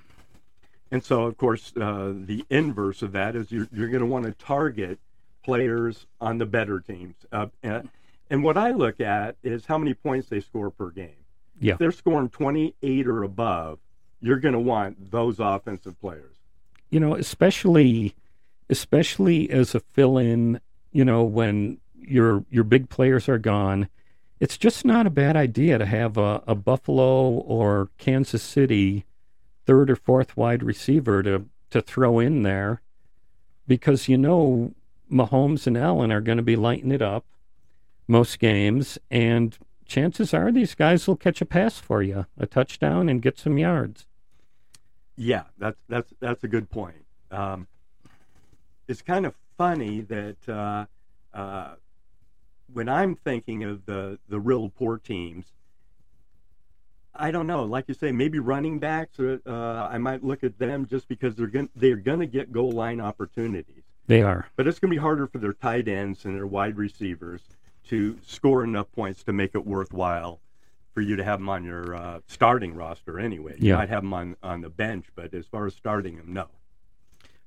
And 0.90 1.02
so, 1.02 1.22
of 1.24 1.36
course, 1.36 1.72
uh, 1.76 2.12
the 2.14 2.44
inverse 2.50 3.02
of 3.02 3.12
that 3.12 3.34
is 3.34 3.50
you're, 3.50 3.66
you're 3.72 3.88
going 3.88 4.00
to 4.00 4.06
want 4.06 4.26
to 4.26 4.32
target 4.32 5.00
players 5.42 6.06
on 6.20 6.38
the 6.38 6.46
better 6.46 6.78
teams. 6.78 7.16
Uh, 7.32 7.46
and, 7.62 7.88
and 8.30 8.44
what 8.44 8.56
I 8.56 8.70
look 8.72 9.00
at 9.00 9.36
is 9.42 9.66
how 9.66 9.78
many 9.78 9.94
points 9.94 10.28
they 10.28 10.40
score 10.40 10.70
per 10.70 10.90
game. 10.90 11.21
Yeah. 11.62 11.74
If 11.74 11.78
they're 11.78 11.92
scoring 11.92 12.28
28 12.28 13.06
or 13.06 13.22
above, 13.22 13.78
you're 14.20 14.40
going 14.40 14.54
to 14.54 14.60
want 14.60 15.10
those 15.10 15.38
offensive 15.38 15.98
players. 16.00 16.34
You 16.90 17.00
know, 17.00 17.14
especially 17.14 18.14
especially 18.68 19.50
as 19.50 19.74
a 19.74 19.80
fill-in. 19.80 20.60
You 20.90 21.04
know, 21.04 21.22
when 21.22 21.78
your 21.96 22.44
your 22.50 22.64
big 22.64 22.90
players 22.90 23.28
are 23.28 23.38
gone, 23.38 23.88
it's 24.40 24.58
just 24.58 24.84
not 24.84 25.06
a 25.06 25.10
bad 25.10 25.36
idea 25.36 25.78
to 25.78 25.86
have 25.86 26.18
a, 26.18 26.42
a 26.46 26.54
Buffalo 26.54 27.28
or 27.30 27.90
Kansas 27.96 28.42
City 28.42 29.04
third 29.64 29.88
or 29.88 29.96
fourth 29.96 30.36
wide 30.36 30.62
receiver 30.62 31.22
to 31.22 31.46
to 31.70 31.80
throw 31.80 32.18
in 32.18 32.42
there 32.42 32.82
because 33.66 34.08
you 34.08 34.18
know 34.18 34.74
Mahomes 35.10 35.66
and 35.66 35.78
Allen 35.78 36.10
are 36.10 36.20
going 36.20 36.38
to 36.38 36.42
be 36.42 36.56
lighting 36.56 36.90
it 36.90 37.02
up 37.02 37.24
most 38.08 38.38
games, 38.38 38.98
and 39.10 39.56
chances 39.92 40.32
are 40.32 40.50
these 40.50 40.74
guys 40.74 41.06
will 41.06 41.16
catch 41.16 41.42
a 41.42 41.44
pass 41.44 41.78
for 41.78 42.02
you, 42.02 42.24
a 42.38 42.46
touchdown, 42.46 43.10
and 43.10 43.20
get 43.20 43.38
some 43.38 43.58
yards. 43.58 44.06
Yeah, 45.16 45.44
that's 45.58 45.78
that's 45.88 46.12
that's 46.18 46.42
a 46.42 46.48
good 46.48 46.70
point. 46.70 47.04
Um, 47.30 47.66
it's 48.88 49.02
kind 49.02 49.26
of 49.26 49.34
funny 49.58 50.00
that 50.00 50.48
uh, 50.48 50.86
uh, 51.36 51.74
when 52.72 52.88
I'm 52.88 53.14
thinking 53.14 53.64
of 53.64 53.84
the 53.84 54.18
the 54.28 54.40
real 54.40 54.70
poor 54.70 54.96
teams, 54.96 55.52
I 57.14 57.30
don't 57.30 57.46
know. 57.46 57.64
Like 57.64 57.84
you 57.88 57.94
say, 57.94 58.12
maybe 58.12 58.38
running 58.38 58.78
backs. 58.78 59.20
Uh, 59.20 59.38
I 59.46 59.98
might 59.98 60.24
look 60.24 60.42
at 60.42 60.58
them 60.58 60.86
just 60.86 61.06
because 61.06 61.36
they're 61.36 61.46
going 61.48 61.68
they're 61.76 61.96
going 61.96 62.20
to 62.20 62.26
get 62.26 62.50
goal 62.50 62.72
line 62.72 63.00
opportunities. 63.00 63.82
They 64.06 64.22
are. 64.22 64.46
But 64.56 64.66
it's 64.66 64.78
going 64.78 64.90
to 64.90 64.96
be 64.96 65.00
harder 65.00 65.26
for 65.26 65.38
their 65.38 65.52
tight 65.52 65.86
ends 65.86 66.24
and 66.24 66.34
their 66.34 66.46
wide 66.46 66.78
receivers 66.78 67.42
to 67.88 68.18
score 68.22 68.64
enough 68.64 68.90
points 68.92 69.22
to 69.24 69.32
make 69.32 69.54
it 69.54 69.66
worthwhile 69.66 70.40
for 70.94 71.00
you 71.00 71.16
to 71.16 71.24
have 71.24 71.38
them 71.38 71.48
on 71.48 71.64
your 71.64 71.94
uh, 71.94 72.20
starting 72.26 72.74
roster 72.74 73.18
anyway. 73.18 73.54
You 73.58 73.68
Yeah. 73.70 73.76
might 73.76 73.88
have 73.88 74.02
them 74.02 74.12
on, 74.12 74.36
on 74.42 74.60
the 74.60 74.68
bench, 74.70 75.06
but 75.14 75.32
as 75.34 75.46
far 75.46 75.66
as 75.66 75.74
starting 75.74 76.16
them, 76.16 76.32
no. 76.32 76.48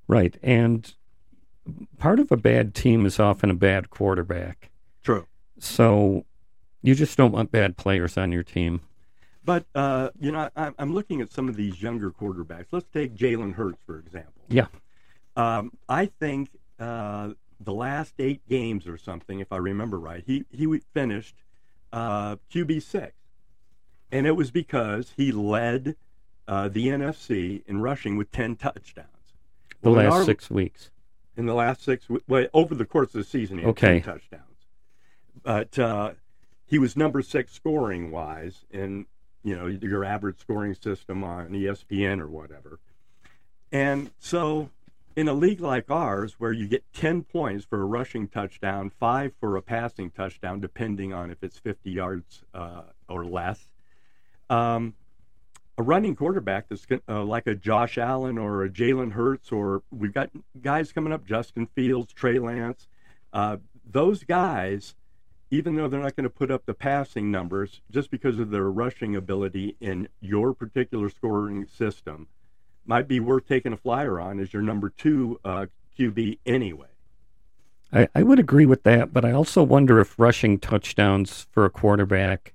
Right. 0.07 0.35
And 0.43 0.93
part 1.97 2.19
of 2.19 2.31
a 2.31 2.37
bad 2.37 2.73
team 2.73 3.05
is 3.05 3.19
often 3.19 3.49
a 3.49 3.55
bad 3.55 3.89
quarterback. 3.89 4.71
True. 5.03 5.27
So 5.59 6.25
you 6.81 6.95
just 6.95 7.17
don't 7.17 7.31
want 7.31 7.51
bad 7.51 7.77
players 7.77 8.17
on 8.17 8.31
your 8.31 8.43
team. 8.43 8.81
But, 9.43 9.65
uh, 9.75 10.09
you 10.19 10.31
know, 10.31 10.49
I, 10.55 10.71
I'm 10.79 10.93
looking 10.93 11.21
at 11.21 11.31
some 11.31 11.47
of 11.47 11.55
these 11.55 11.81
younger 11.81 12.09
quarterbacks. 12.09 12.65
Let's 12.71 12.87
take 12.91 13.15
Jalen 13.15 13.53
Hurts, 13.53 13.77
for 13.85 13.99
example. 13.99 14.41
Yeah. 14.49 14.67
Um, 15.35 15.71
I 15.87 16.07
think 16.07 16.49
uh, 16.79 17.29
the 17.59 17.73
last 17.73 18.13
eight 18.19 18.41
games 18.47 18.87
or 18.87 18.97
something, 18.97 19.39
if 19.39 19.51
I 19.51 19.57
remember 19.57 19.99
right, 19.99 20.23
he, 20.25 20.45
he 20.49 20.65
finished 20.93 21.35
uh, 21.93 22.35
QB 22.53 22.81
six. 22.81 23.13
And 24.11 24.27
it 24.27 24.35
was 24.35 24.51
because 24.51 25.13
he 25.17 25.31
led 25.31 25.95
uh, 26.47 26.67
the 26.69 26.87
NFC 26.87 27.63
in 27.65 27.81
rushing 27.81 28.17
with 28.17 28.31
10 28.31 28.55
touchdowns. 28.55 29.07
The 29.81 29.91
Well, 29.91 30.03
last 30.05 30.13
our- 30.13 30.23
six 30.25 30.49
weeks. 30.49 30.89
in 31.35 31.45
the 31.47 31.53
last 31.53 31.81
six, 31.83 32.07
well, 32.27 32.47
over 32.53 32.75
the 32.75 32.85
course 32.85 33.07
of 33.09 33.13
the 33.19 33.23
season, 33.23 33.57
he 33.57 33.63
had 33.63 33.69
Okay. 33.71 33.99
10 33.99 34.13
touchdowns. 34.13 34.41
But 35.43 35.77
uh, 35.79 36.11
he 36.65 36.79
was 36.79 36.95
number 36.95 37.21
six 37.21 37.51
scoring 37.53 38.09
wise 38.11 38.65
in 38.71 39.05
you 39.43 39.55
know 39.55 39.67
your 39.67 40.03
average 40.03 40.39
scoring 40.39 40.73
system 40.73 41.23
on 41.23 41.49
ESPN 41.49 42.19
or 42.19 42.27
whatever. 42.27 42.79
And 43.71 44.09
so, 44.17 44.69
in 45.15 45.27
a 45.27 45.33
league 45.33 45.61
like 45.61 45.89
ours, 45.89 46.35
where 46.39 46.51
you 46.51 46.67
get 46.67 46.83
10 46.93 47.23
points 47.23 47.63
for 47.65 47.81
a 47.81 47.85
rushing 47.85 48.27
touchdown, 48.27 48.89
five 48.89 49.31
for 49.39 49.55
a 49.55 49.61
passing 49.61 50.11
touchdown, 50.11 50.59
depending 50.59 51.13
on 51.13 51.31
if 51.31 51.41
it's 51.41 51.57
50 51.57 51.89
yards 51.89 52.43
uh, 52.53 52.83
or 53.07 53.25
less, 53.25 53.69
um, 54.49 54.93
a 55.77 55.83
running 55.83 56.15
quarterback 56.15 56.67
that's 56.69 56.85
uh, 57.09 57.23
like 57.23 57.47
a 57.47 57.55
Josh 57.55 57.97
Allen 57.97 58.37
or 58.37 58.63
a 58.63 58.69
Jalen 58.69 59.13
Hurts, 59.13 59.51
or 59.51 59.83
we've 59.91 60.13
got 60.13 60.29
guys 60.61 60.91
coming 60.91 61.13
up, 61.13 61.25
Justin 61.25 61.67
Fields, 61.67 62.13
Trey 62.13 62.39
Lance. 62.39 62.87
Uh, 63.33 63.57
those 63.89 64.23
guys, 64.23 64.95
even 65.51 65.75
though 65.75 65.87
they're 65.87 66.01
not 66.01 66.15
going 66.15 66.23
to 66.23 66.29
put 66.29 66.51
up 66.51 66.65
the 66.65 66.73
passing 66.73 67.29
numbers, 67.29 67.81
just 67.91 68.09
because 68.09 68.39
of 68.39 68.51
their 68.51 68.69
rushing 68.69 69.15
ability 69.15 69.75
in 69.81 70.07
your 70.21 70.53
particular 70.53 71.09
scoring 71.09 71.67
system, 71.67 72.27
might 72.85 73.07
be 73.07 73.19
worth 73.19 73.47
taking 73.47 73.73
a 73.73 73.77
flyer 73.77 74.19
on 74.19 74.39
as 74.39 74.53
your 74.53 74.61
number 74.61 74.89
two 74.89 75.39
uh, 75.43 75.65
QB 75.97 76.39
anyway. 76.45 76.87
I, 77.93 78.07
I 78.13 78.23
would 78.23 78.39
agree 78.39 78.65
with 78.65 78.83
that, 78.83 79.13
but 79.13 79.23
I 79.23 79.31
also 79.31 79.63
wonder 79.63 79.99
if 79.99 80.17
rushing 80.19 80.59
touchdowns 80.59 81.47
for 81.51 81.65
a 81.65 81.69
quarterback 81.69 82.53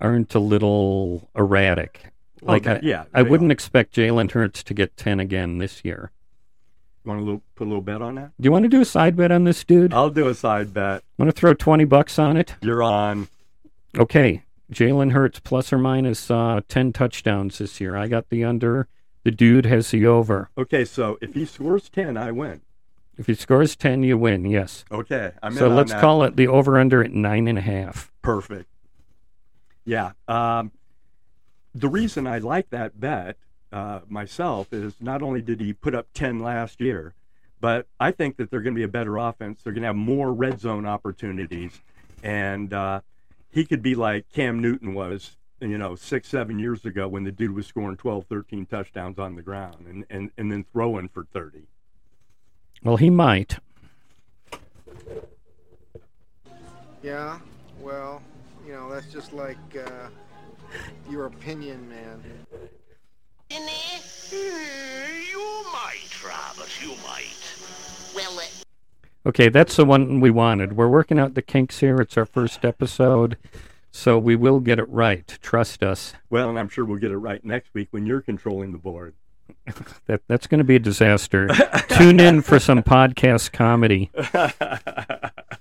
aren't 0.00 0.34
a 0.34 0.38
little 0.40 1.28
erratic. 1.36 2.06
Like, 2.40 2.66
Okay, 2.66 2.76
I, 2.76 2.80
yeah, 2.82 3.04
I 3.14 3.22
wouldn't 3.22 3.50
are. 3.50 3.52
expect 3.52 3.94
Jalen 3.94 4.30
Hurts 4.32 4.62
to 4.64 4.74
get 4.74 4.96
10 4.96 5.20
again 5.20 5.58
this 5.58 5.84
year. 5.84 6.10
You 7.04 7.08
want 7.10 7.20
to 7.20 7.24
little, 7.24 7.42
put 7.56 7.64
a 7.64 7.68
little 7.68 7.82
bet 7.82 8.00
on 8.00 8.14
that? 8.16 8.32
Do 8.40 8.46
you 8.46 8.52
want 8.52 8.64
to 8.64 8.68
do 8.68 8.80
a 8.80 8.84
side 8.84 9.16
bet 9.16 9.30
on 9.32 9.44
this 9.44 9.62
dude? 9.64 9.92
I'll 9.92 10.10
do 10.10 10.28
a 10.28 10.34
side 10.34 10.72
bet. 10.72 11.02
Want 11.18 11.28
to 11.28 11.32
throw 11.38 11.52
20 11.54 11.84
bucks 11.84 12.18
on 12.18 12.36
it? 12.36 12.54
You're 12.62 12.82
on. 12.82 13.28
Okay, 13.96 14.42
Jalen 14.72 15.12
Hurts 15.12 15.40
plus 15.40 15.72
or 15.72 15.78
minus 15.78 16.30
uh, 16.30 16.60
10 16.68 16.92
touchdowns 16.92 17.58
this 17.58 17.80
year. 17.80 17.96
I 17.96 18.08
got 18.08 18.28
the 18.30 18.44
under. 18.44 18.88
The 19.24 19.30
dude 19.30 19.66
has 19.66 19.90
the 19.90 20.06
over. 20.06 20.50
Okay, 20.58 20.84
so 20.84 21.18
if 21.20 21.34
he 21.34 21.44
scores 21.44 21.88
10, 21.88 22.16
I 22.16 22.32
win. 22.32 22.60
If 23.16 23.26
he 23.26 23.34
scores 23.34 23.76
10, 23.76 24.02
you 24.02 24.18
win, 24.18 24.44
yes. 24.44 24.84
Okay, 24.90 25.32
I'm 25.42 25.54
so 25.54 25.68
let's 25.68 25.92
call 25.92 26.24
it 26.24 26.36
the 26.36 26.48
over 26.48 26.78
under 26.78 27.04
at 27.04 27.12
nine 27.12 27.46
and 27.46 27.58
a 27.58 27.62
half. 27.62 28.10
Perfect. 28.22 28.68
Yeah. 29.84 30.12
Um, 30.26 30.72
the 31.74 31.88
reason 31.88 32.26
I 32.26 32.38
like 32.38 32.70
that 32.70 32.98
bet 32.98 33.36
uh, 33.72 34.00
myself 34.08 34.72
is 34.72 34.94
not 35.00 35.22
only 35.22 35.42
did 35.42 35.60
he 35.60 35.72
put 35.72 35.94
up 35.94 36.08
10 36.14 36.40
last 36.40 36.80
year, 36.80 37.14
but 37.60 37.86
I 38.00 38.10
think 38.10 38.36
that 38.36 38.50
they're 38.50 38.60
going 38.60 38.74
to 38.74 38.78
be 38.78 38.84
a 38.84 38.88
better 38.88 39.16
offense. 39.16 39.62
They're 39.62 39.72
going 39.72 39.82
to 39.82 39.88
have 39.88 39.96
more 39.96 40.32
red 40.32 40.60
zone 40.60 40.84
opportunities. 40.86 41.80
And 42.22 42.72
uh, 42.72 43.00
he 43.50 43.64
could 43.64 43.82
be 43.82 43.94
like 43.94 44.26
Cam 44.32 44.60
Newton 44.60 44.94
was, 44.94 45.36
you 45.70 45.78
know, 45.78 45.94
six, 45.94 46.28
seven 46.28 46.58
years 46.58 46.84
ago 46.84 47.06
when 47.08 47.24
the 47.24 47.32
dude 47.32 47.54
was 47.54 47.66
scoring 47.66 47.96
12, 47.96 48.26
13 48.28 48.66
touchdowns 48.66 49.18
on 49.18 49.36
the 49.36 49.42
ground 49.42 49.86
and, 49.86 50.04
and, 50.10 50.30
and 50.36 50.50
then 50.50 50.64
throwing 50.72 51.08
for 51.08 51.24
30. 51.32 51.62
Well, 52.82 52.96
he 52.96 53.10
might. 53.10 53.58
Yeah, 57.02 57.38
well, 57.80 58.22
you 58.66 58.72
know, 58.72 58.90
that's 58.92 59.06
just 59.12 59.32
like 59.32 59.56
uh, 59.76 60.08
your 61.10 61.26
opinion, 61.26 61.88
man. 61.88 62.22
In 63.50 63.66
there? 63.66 64.00
Hmm, 64.32 65.22
You 65.30 65.64
might, 65.72 66.24
Robert, 66.24 66.70
you 66.82 66.94
might. 67.06 67.36
Well, 68.14 68.38
uh, 68.38 68.42
Okay, 69.24 69.48
that's 69.48 69.76
the 69.76 69.84
one 69.84 70.18
we 70.20 70.30
wanted. 70.30 70.76
We're 70.76 70.88
working 70.88 71.18
out 71.20 71.34
the 71.34 71.42
kinks 71.42 71.78
here. 71.78 72.00
It's 72.00 72.16
our 72.16 72.26
first 72.26 72.64
episode, 72.64 73.36
so 73.92 74.18
we 74.18 74.34
will 74.34 74.58
get 74.58 74.78
it 74.78 74.88
right. 74.88 75.38
Trust 75.40 75.82
us. 75.82 76.14
Well, 76.30 76.48
and 76.48 76.58
I'm 76.58 76.68
sure 76.68 76.84
we'll 76.84 76.98
get 76.98 77.12
it 77.12 77.18
right 77.18 77.44
next 77.44 77.72
week 77.74 77.88
when 77.92 78.06
you're 78.06 78.22
controlling 78.22 78.72
the 78.72 78.78
board. 78.78 79.14
that 80.06 80.22
that's 80.26 80.46
going 80.46 80.58
to 80.58 80.64
be 80.64 80.76
a 80.76 80.80
disaster. 80.80 81.48
Tune 81.88 82.18
in 82.18 82.42
for 82.42 82.58
some 82.58 82.82
podcast 82.82 83.52
comedy. 83.52 84.10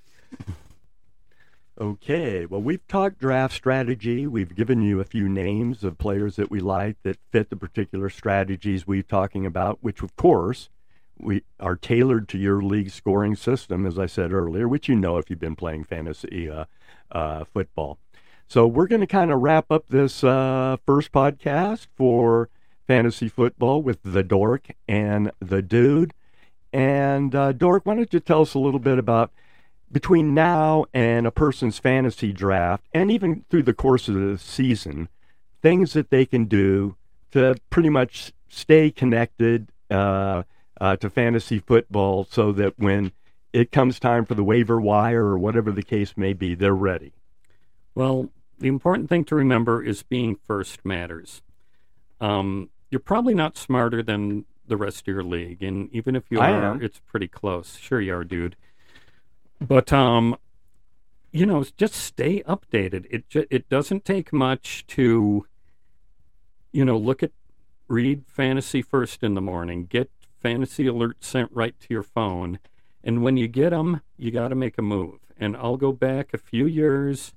Okay, 1.80 2.46
well, 2.46 2.62
we've 2.62 2.88
talked 2.88 3.18
draft 3.18 3.56
strategy. 3.56 4.28
We've 4.28 4.54
given 4.54 4.84
you 4.84 5.00
a 5.00 5.04
few 5.04 5.28
names 5.28 5.84
of 5.84 5.98
players 5.98 6.36
that 6.36 6.52
we 6.52 6.60
like 6.60 6.98
that 7.02 7.18
fit 7.32 7.50
the 7.50 7.56
particular 7.56 8.08
strategies 8.08 8.86
we're 8.86 9.02
talking 9.02 9.48
about, 9.48 9.80
which, 9.82 10.04
of 10.04 10.16
course, 10.16 10.70
we 11.18 11.42
are 11.60 11.76
tailored 11.76 12.30
to 12.30 12.38
your 12.38 12.62
league 12.62 12.92
scoring 12.92 13.36
system, 13.36 13.88
as 13.88 13.98
I 13.98 14.06
said 14.06 14.32
earlier, 14.32 14.68
which 14.68 14.88
you 14.90 14.96
know 14.96 15.18
if 15.18 15.32
you've 15.32 15.40
been 15.40 15.56
playing 15.56 15.86
fantasy 15.86 16.48
uh, 16.48 16.66
uh, 17.12 17.46
football. 17.46 17.98
So 18.52 18.68
we're 18.68 18.88
going 18.88 19.00
to 19.00 19.08
kind 19.08 19.32
of 19.32 19.40
wrap 19.40 19.72
up 19.72 19.86
this 19.88 20.26
uh, 20.26 20.76
first 20.86 21.14
podcast 21.14 21.88
for 21.96 22.50
fantasy 22.86 23.30
football 23.30 23.82
with 23.82 24.00
the 24.04 24.24
Dork 24.24 24.68
and 24.90 25.32
the 25.40 25.62
Dude. 25.62 26.14
And 26.74 27.34
uh, 27.34 27.54
Dork, 27.54 27.86
why 27.86 27.96
don't 27.96 28.14
you 28.14 28.20
tell 28.20 28.42
us 28.42 28.54
a 28.54 28.60
little 28.60 28.82
bit 28.82 28.98
about 28.98 29.32
between 29.90 30.34
now 30.34 30.84
and 30.94 31.26
a 31.26 31.32
person's 31.32 31.80
fantasy 31.80 32.34
draft, 32.34 32.84
and 32.94 33.10
even 33.10 33.46
through 33.50 33.64
the 33.64 33.74
course 33.74 34.10
of 34.10 34.16
the 34.16 34.38
season, 34.38 35.08
things 35.62 35.94
that 35.94 36.10
they 36.10 36.26
can 36.26 36.44
do 36.44 36.98
to 37.32 37.56
pretty 37.70 37.90
much 37.90 38.34
stay 38.50 38.92
connected 38.92 39.70
uh, 39.90 40.44
uh, 40.82 40.98
to 40.98 41.10
fantasy 41.10 41.60
football 41.60 42.28
so 42.30 42.52
that 42.52 42.74
when 42.78 43.14
it 43.54 43.72
comes 43.72 43.98
time 43.98 44.26
for 44.26 44.36
the 44.36 44.44
waiver 44.44 44.82
wire 44.82 45.24
or 45.24 45.40
whatever 45.40 45.72
the 45.72 45.84
case 45.84 46.18
may 46.18 46.34
be, 46.34 46.54
they're 46.54 46.76
ready. 46.76 47.14
Well, 47.96 48.30
the 48.62 48.68
important 48.68 49.10
thing 49.10 49.26
to 49.26 49.36
remember 49.36 49.84
is 49.84 50.04
being 50.04 50.36
first 50.36 50.86
matters. 50.86 51.42
Um, 52.20 52.70
you're 52.90 53.00
probably 53.00 53.34
not 53.34 53.58
smarter 53.58 54.02
than 54.04 54.46
the 54.68 54.78
rest 54.78 55.02
of 55.02 55.08
your 55.08 55.24
league, 55.24 55.62
and 55.64 55.90
even 55.92 56.16
if 56.16 56.24
you 56.30 56.40
I 56.40 56.52
are, 56.52 56.72
am. 56.74 56.82
it's 56.82 57.00
pretty 57.00 57.28
close. 57.28 57.78
Sure, 57.78 58.00
you 58.00 58.14
are, 58.16 58.24
dude. 58.24 58.56
But 59.60 59.92
um, 59.92 60.38
you 61.32 61.46
know, 61.46 61.64
just 61.78 61.96
stay 61.96 62.44
updated. 62.44 63.06
It 63.10 63.30
ju- 63.30 63.48
it 63.50 63.68
doesn't 63.70 64.06
take 64.06 64.32
much 64.32 64.86
to, 64.88 65.46
you 66.72 66.86
know, 66.86 66.98
look 66.98 67.24
at, 67.24 67.32
read 67.88 68.24
fantasy 68.28 68.82
first 68.82 69.24
in 69.24 69.34
the 69.34 69.42
morning, 69.42 69.86
get 69.86 70.10
fantasy 70.40 70.86
alerts 70.86 71.24
sent 71.24 71.50
right 71.52 71.78
to 71.80 71.88
your 71.90 72.04
phone, 72.04 72.60
and 73.04 73.24
when 73.24 73.38
you 73.38 73.48
get 73.48 73.72
them, 73.72 74.02
you 74.18 74.32
got 74.32 74.50
to 74.50 74.56
make 74.56 74.78
a 74.78 74.82
move. 74.82 75.20
And 75.38 75.58
I'll 75.58 75.78
go 75.78 75.92
back 75.92 76.34
a 76.34 76.38
few 76.38 76.66
years, 76.68 77.34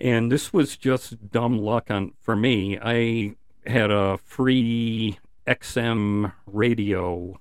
and 0.00 0.32
this 0.32 0.52
was 0.52 0.76
just 0.76 1.30
dumb 1.30 1.58
luck 1.58 1.90
on 1.90 2.12
for 2.20 2.34
me. 2.34 2.78
I 2.80 3.36
had 3.66 3.90
a 3.90 4.18
free 4.18 5.18
XM 5.46 6.32
radio 6.46 7.38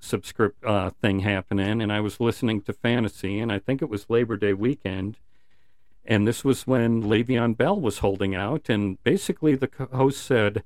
subscript 0.00 0.64
uh, 0.64 0.90
thing 1.02 1.20
happening, 1.20 1.82
and 1.82 1.92
I 1.92 2.00
was 2.00 2.20
listening 2.20 2.62
to 2.62 2.72
fantasy, 2.72 3.38
and 3.38 3.52
I 3.52 3.58
think 3.58 3.82
it 3.82 3.90
was 3.90 4.08
Labor 4.08 4.36
Day 4.36 4.54
weekend, 4.54 5.18
and 6.04 6.26
this 6.26 6.44
was 6.44 6.66
when 6.66 7.02
Le'Veon 7.02 7.56
Bell 7.56 7.78
was 7.78 7.98
holding 7.98 8.34
out, 8.34 8.68
and 8.68 9.02
basically 9.04 9.54
the 9.54 9.70
host 9.92 10.24
said, 10.24 10.62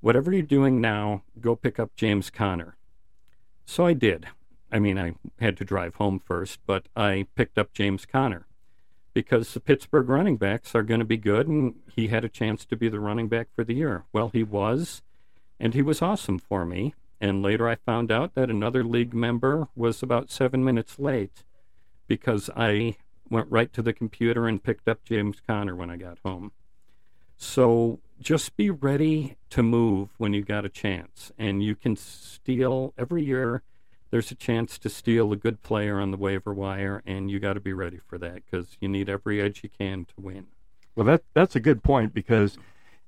"Whatever 0.00 0.32
you're 0.32 0.42
doing 0.42 0.80
now, 0.80 1.22
go 1.40 1.56
pick 1.56 1.78
up 1.78 1.94
James 1.96 2.28
Conner." 2.28 2.76
So 3.64 3.86
I 3.86 3.94
did. 3.94 4.26
I 4.70 4.78
mean, 4.78 4.98
I 4.98 5.14
had 5.38 5.56
to 5.58 5.64
drive 5.64 5.94
home 5.94 6.18
first, 6.18 6.60
but 6.66 6.86
I 6.96 7.26
picked 7.34 7.58
up 7.58 7.72
James 7.72 8.04
Conner 8.04 8.46
because 9.14 9.52
the 9.52 9.60
Pittsburgh 9.60 10.08
running 10.08 10.36
backs 10.36 10.74
are 10.74 10.82
going 10.82 11.00
to 11.00 11.06
be 11.06 11.16
good, 11.16 11.46
and 11.46 11.74
he 11.94 12.08
had 12.08 12.24
a 12.24 12.28
chance 12.28 12.64
to 12.66 12.76
be 12.76 12.88
the 12.88 13.00
running 13.00 13.28
back 13.28 13.48
for 13.54 13.64
the 13.64 13.74
year. 13.74 14.04
Well, 14.12 14.30
he 14.32 14.42
was, 14.42 15.02
and 15.60 15.74
he 15.74 15.82
was 15.82 16.02
awesome 16.02 16.38
for 16.38 16.64
me. 16.64 16.94
And 17.20 17.42
later 17.42 17.68
I 17.68 17.76
found 17.76 18.10
out 18.10 18.34
that 18.34 18.50
another 18.50 18.82
league 18.82 19.14
member 19.14 19.68
was 19.76 20.02
about 20.02 20.30
seven 20.30 20.64
minutes 20.64 20.98
late 20.98 21.44
because 22.08 22.50
I 22.56 22.96
went 23.30 23.50
right 23.50 23.72
to 23.74 23.82
the 23.82 23.92
computer 23.92 24.48
and 24.48 24.62
picked 24.62 24.88
up 24.88 25.04
James 25.04 25.40
Conner 25.46 25.76
when 25.76 25.88
I 25.88 25.96
got 25.96 26.18
home. 26.24 26.50
So 27.36 28.00
just 28.20 28.56
be 28.56 28.70
ready 28.70 29.36
to 29.50 29.62
move 29.62 30.10
when 30.18 30.32
you 30.32 30.42
got 30.42 30.64
a 30.64 30.68
chance. 30.68 31.30
And 31.38 31.62
you 31.62 31.76
can 31.76 31.96
steal 31.96 32.92
every 32.98 33.24
year. 33.24 33.62
There's 34.12 34.30
a 34.30 34.34
chance 34.34 34.76
to 34.78 34.90
steal 34.90 35.32
a 35.32 35.36
good 35.36 35.62
player 35.62 35.98
on 35.98 36.10
the 36.10 36.18
waiver 36.18 36.52
wire, 36.52 37.02
and 37.06 37.30
you 37.30 37.40
got 37.40 37.54
to 37.54 37.60
be 37.60 37.72
ready 37.72 37.98
for 38.06 38.18
that 38.18 38.42
because 38.44 38.76
you 38.78 38.86
need 38.86 39.08
every 39.08 39.40
edge 39.40 39.62
you 39.64 39.70
can 39.70 40.04
to 40.04 40.14
win. 40.18 40.48
Well, 40.94 41.06
that 41.06 41.24
that's 41.32 41.56
a 41.56 41.60
good 41.60 41.82
point 41.82 42.12
because 42.12 42.58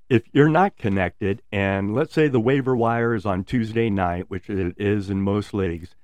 if 0.08 0.22
you're 0.32 0.48
not 0.48 0.78
connected, 0.78 1.42
and 1.52 1.94
let's 1.94 2.14
say 2.14 2.28
the 2.28 2.40
waiver 2.40 2.74
wire 2.74 3.14
is 3.14 3.26
on 3.26 3.44
Tuesday 3.44 3.90
night, 3.90 4.30
which 4.30 4.48
it 4.48 4.76
is 4.78 5.10
in 5.10 5.20
most 5.20 5.52
leagues, 5.52 5.94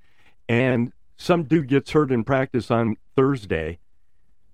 and 0.47 0.93
some 1.17 1.45
dude 1.45 1.67
gets 1.67 1.89
hurt 1.89 2.11
in 2.11 2.23
practice 2.23 2.69
on 2.69 2.95
Thursday, 3.15 3.79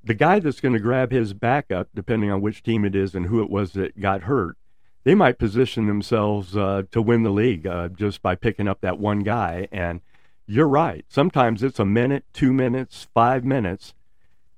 the 0.02 0.14
guy 0.14 0.40
that's 0.40 0.62
going 0.62 0.74
to 0.74 0.80
grab 0.80 1.12
his 1.12 1.34
backup, 1.34 1.90
depending 1.94 2.32
on 2.32 2.40
which 2.40 2.64
team 2.64 2.86
it 2.86 2.96
is 2.96 3.14
and 3.14 3.26
who 3.26 3.42
it 3.42 3.50
was 3.50 3.74
that 3.74 4.00
got 4.00 4.24
hurt, 4.24 4.56
they 5.04 5.14
might 5.14 5.40
position 5.40 5.88
themselves 5.88 6.56
uh, 6.56 6.84
to 6.92 7.02
win 7.02 7.24
the 7.24 7.32
league 7.32 7.68
uh, 7.68 7.90
just 7.90 8.22
by 8.22 8.36
picking 8.36 8.70
up 8.70 8.80
that 8.80 8.98
one 8.98 9.20
guy. 9.20 9.68
And 9.74 10.00
you're 10.48 10.68
right. 10.68 11.06
Sometimes 11.10 11.62
it's 11.62 11.80
a 11.80 11.86
minute, 11.86 12.24
two 12.34 12.54
minutes, 12.54 13.08
five 13.14 13.44
minutes 13.44 13.94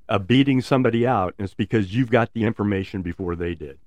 of 0.07 0.27
beating 0.27 0.61
somebody 0.61 1.05
out. 1.05 1.33
And 1.37 1.45
it's 1.45 1.53
because 1.53 1.93
you've 1.93 2.11
got 2.11 2.33
the 2.33 2.43
information 2.43 3.01
before 3.01 3.35
they 3.35 3.55
did. 3.55 3.79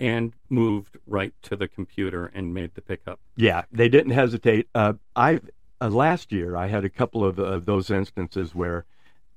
And 0.00 0.32
moved 0.48 0.96
right 1.06 1.32
to 1.42 1.54
the 1.54 1.68
computer 1.68 2.26
and 2.34 2.52
made 2.52 2.74
the 2.74 2.80
pickup. 2.80 3.20
Yeah, 3.36 3.62
they 3.70 3.88
didn't 3.88 4.12
hesitate. 4.12 4.68
Uh, 4.74 4.94
I 5.14 5.40
uh, 5.80 5.90
last 5.90 6.32
year 6.32 6.56
I 6.56 6.66
had 6.66 6.84
a 6.84 6.88
couple 6.88 7.24
of 7.24 7.38
uh, 7.38 7.60
those 7.60 7.88
instances 7.90 8.54
where 8.54 8.84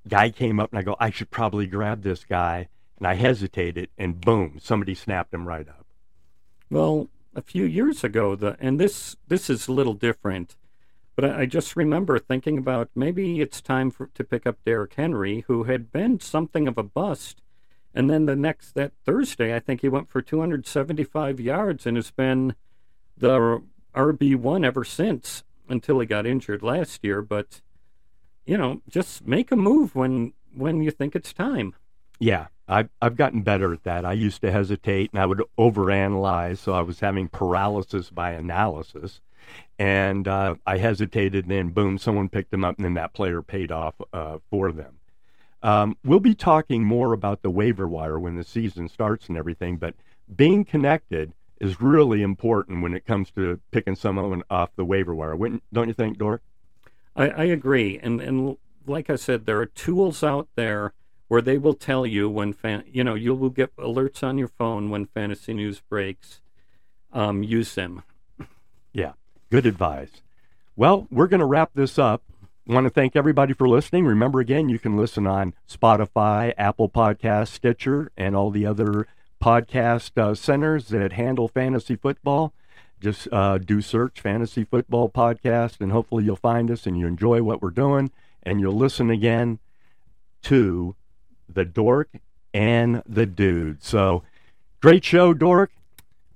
guy 0.07 0.29
came 0.29 0.59
up 0.59 0.71
and 0.71 0.79
I 0.79 0.81
go, 0.81 0.95
I 0.99 1.09
should 1.09 1.29
probably 1.29 1.67
grab 1.67 2.01
this 2.01 2.23
guy, 2.23 2.67
and 2.97 3.07
I 3.07 3.15
hesitated, 3.15 3.89
and 3.97 4.21
boom, 4.21 4.57
somebody 4.61 4.95
snapped 4.95 5.33
him 5.33 5.47
right 5.47 5.67
up. 5.67 5.85
Well, 6.69 7.09
a 7.35 7.41
few 7.41 7.65
years 7.65 8.03
ago, 8.03 8.35
the 8.35 8.55
and 8.59 8.79
this 8.79 9.17
this 9.27 9.49
is 9.49 9.67
a 9.67 9.71
little 9.71 9.93
different, 9.93 10.55
but 11.15 11.25
I, 11.25 11.45
just 11.45 11.75
remember 11.75 12.19
thinking 12.19 12.57
about 12.57 12.89
maybe 12.95 13.41
it's 13.41 13.61
time 13.61 13.89
for 13.89 14.07
to 14.07 14.23
pick 14.23 14.45
up 14.45 14.63
Derrick 14.65 14.93
Henry, 14.95 15.45
who 15.47 15.63
had 15.63 15.91
been 15.91 16.19
something 16.19 16.67
of 16.67 16.77
a 16.77 16.83
bust, 16.83 17.41
and 17.93 18.09
then 18.09 18.25
the 18.25 18.35
next 18.35 18.73
that 18.75 18.91
Thursday, 19.05 19.55
I 19.55 19.59
think 19.59 19.81
he 19.81 19.89
went 19.89 20.09
for 20.09 20.21
275 20.21 21.39
yards 21.39 21.85
and 21.85 21.95
has 21.95 22.11
been 22.11 22.55
the 23.17 23.61
RB 23.95 24.35
one 24.35 24.65
ever 24.65 24.83
since 24.83 25.43
until 25.69 25.99
he 25.99 26.05
got 26.05 26.25
injured 26.25 26.61
last 26.61 27.03
year. 27.03 27.21
But 27.21 27.61
you 28.45 28.57
know, 28.57 28.81
just 28.89 29.25
make 29.25 29.51
a 29.51 29.55
move 29.55 29.95
when 29.95 30.33
when 30.53 30.81
you 30.83 30.91
think 30.91 31.15
it's 31.15 31.33
time. 31.33 31.73
Yeah, 32.19 32.47
I've 32.67 32.89
I've 33.01 33.15
gotten 33.15 33.41
better 33.41 33.73
at 33.73 33.83
that. 33.83 34.05
I 34.05 34.13
used 34.13 34.41
to 34.41 34.51
hesitate 34.51 35.11
and 35.13 35.21
I 35.21 35.25
would 35.25 35.41
overanalyze, 35.57 36.57
so 36.57 36.73
I 36.73 36.81
was 36.81 36.99
having 36.99 37.27
paralysis 37.27 38.09
by 38.09 38.31
analysis, 38.31 39.21
and 39.77 40.27
uh, 40.27 40.55
I 40.65 40.77
hesitated, 40.77 41.45
and 41.45 41.51
then 41.51 41.69
boom, 41.69 41.97
someone 41.97 42.29
picked 42.29 42.51
them 42.51 42.63
up, 42.63 42.77
and 42.77 42.85
then 42.85 42.93
that 42.95 43.13
player 43.13 43.41
paid 43.41 43.71
off 43.71 43.95
uh, 44.13 44.37
for 44.49 44.71
them. 44.71 44.99
Um, 45.63 45.97
we'll 46.03 46.19
be 46.19 46.35
talking 46.35 46.83
more 46.83 47.13
about 47.13 47.41
the 47.41 47.49
waiver 47.49 47.87
wire 47.87 48.19
when 48.19 48.35
the 48.35 48.43
season 48.43 48.87
starts 48.87 49.27
and 49.29 49.37
everything, 49.37 49.77
but 49.77 49.95
being 50.35 50.63
connected 50.63 51.33
is 51.59 51.81
really 51.81 52.21
important 52.21 52.83
when 52.83 52.93
it 52.93 53.05
comes 53.05 53.31
to 53.31 53.59
picking 53.71 53.95
someone 53.95 54.43
off 54.49 54.69
the 54.75 54.85
waiver 54.85 55.15
wire. 55.15 55.35
Wouldn't- 55.35 55.63
Don't 55.73 55.87
you 55.87 55.93
think, 55.93 56.17
Dork? 56.17 56.41
I, 57.15 57.29
I 57.29 57.43
agree, 57.45 57.97
and 58.03 58.19
and 58.21 58.57
like 58.85 59.09
I 59.09 59.15
said, 59.15 59.45
there 59.45 59.59
are 59.59 59.65
tools 59.65 60.23
out 60.23 60.47
there 60.55 60.93
where 61.27 61.41
they 61.41 61.57
will 61.57 61.73
tell 61.73 62.05
you 62.05 62.29
when 62.29 62.53
fan, 62.53 62.83
you 62.87 63.03
know, 63.03 63.15
you 63.15 63.33
will 63.33 63.49
get 63.49 63.75
alerts 63.77 64.21
on 64.21 64.37
your 64.37 64.47
phone 64.47 64.91
when 64.91 65.07
fantasy 65.07 65.53
news 65.53 65.79
breaks. 65.79 66.41
Um, 67.11 67.41
use 67.41 67.73
them. 67.73 68.03
Yeah, 68.93 69.13
good 69.55 69.65
advice. 69.65 70.09
Well, 70.75 71.07
we're 71.09 71.27
going 71.27 71.39
to 71.39 71.45
wrap 71.45 71.71
this 71.75 71.97
up. 71.97 72.23
want 72.67 72.83
to 72.83 72.89
thank 72.89 73.15
everybody 73.15 73.53
for 73.53 73.69
listening. 73.69 74.05
Remember, 74.05 74.41
again, 74.41 74.67
you 74.67 74.77
can 74.77 74.97
listen 74.97 75.25
on 75.25 75.53
Spotify, 75.69 76.53
Apple 76.57 76.89
Podcasts, 76.89 77.53
Stitcher, 77.53 78.11
and 78.17 78.35
all 78.35 78.51
the 78.51 78.65
other 78.65 79.07
podcast 79.41 80.17
uh, 80.21 80.35
centers 80.35 80.89
that 80.89 81.13
handle 81.13 81.47
fantasy 81.47 81.95
football. 81.95 82.51
Just 82.99 83.29
uh, 83.31 83.57
do 83.57 83.81
search 83.81 84.19
Fantasy 84.19 84.65
Football 84.65 85.07
Podcast, 85.07 85.79
and 85.79 85.93
hopefully 85.93 86.25
you'll 86.25 86.35
find 86.35 86.69
us 86.69 86.85
and 86.85 86.99
you 86.99 87.07
enjoy 87.07 87.41
what 87.41 87.61
we're 87.61 87.69
doing, 87.69 88.11
and 88.43 88.59
you'll 88.59 88.75
listen 88.75 89.09
again 89.09 89.59
to 90.41 90.97
the 91.47 91.63
Dork 91.63 92.09
and 92.53 93.01
the 93.07 93.25
Dude. 93.25 93.81
So, 93.81 94.21
great 94.81 95.05
show, 95.05 95.33
Dork. 95.33 95.71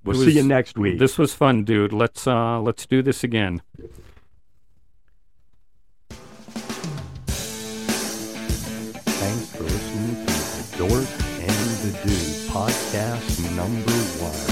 We'll 0.03 0.19
It 0.21 0.25
see 0.25 0.37
you 0.37 0.43
next 0.43 0.77
week. 0.77 0.99
This 0.99 1.17
was 1.17 1.33
fun, 1.33 1.63
dude. 1.63 1.93
Let's 1.93 2.25
uh, 2.25 2.59
let's 2.61 2.85
do 2.85 3.01
this 3.01 3.23
again. 3.23 3.61
Thanks 9.05 9.55
for 9.55 9.63
listening 9.63 10.25
to 10.25 10.31
the 10.31 10.77
Dork 10.77 11.09
and 11.41 11.69
the 11.83 11.91
Dude 12.03 12.49
podcast 12.49 13.55
number 13.55 13.91
one. 14.23 14.48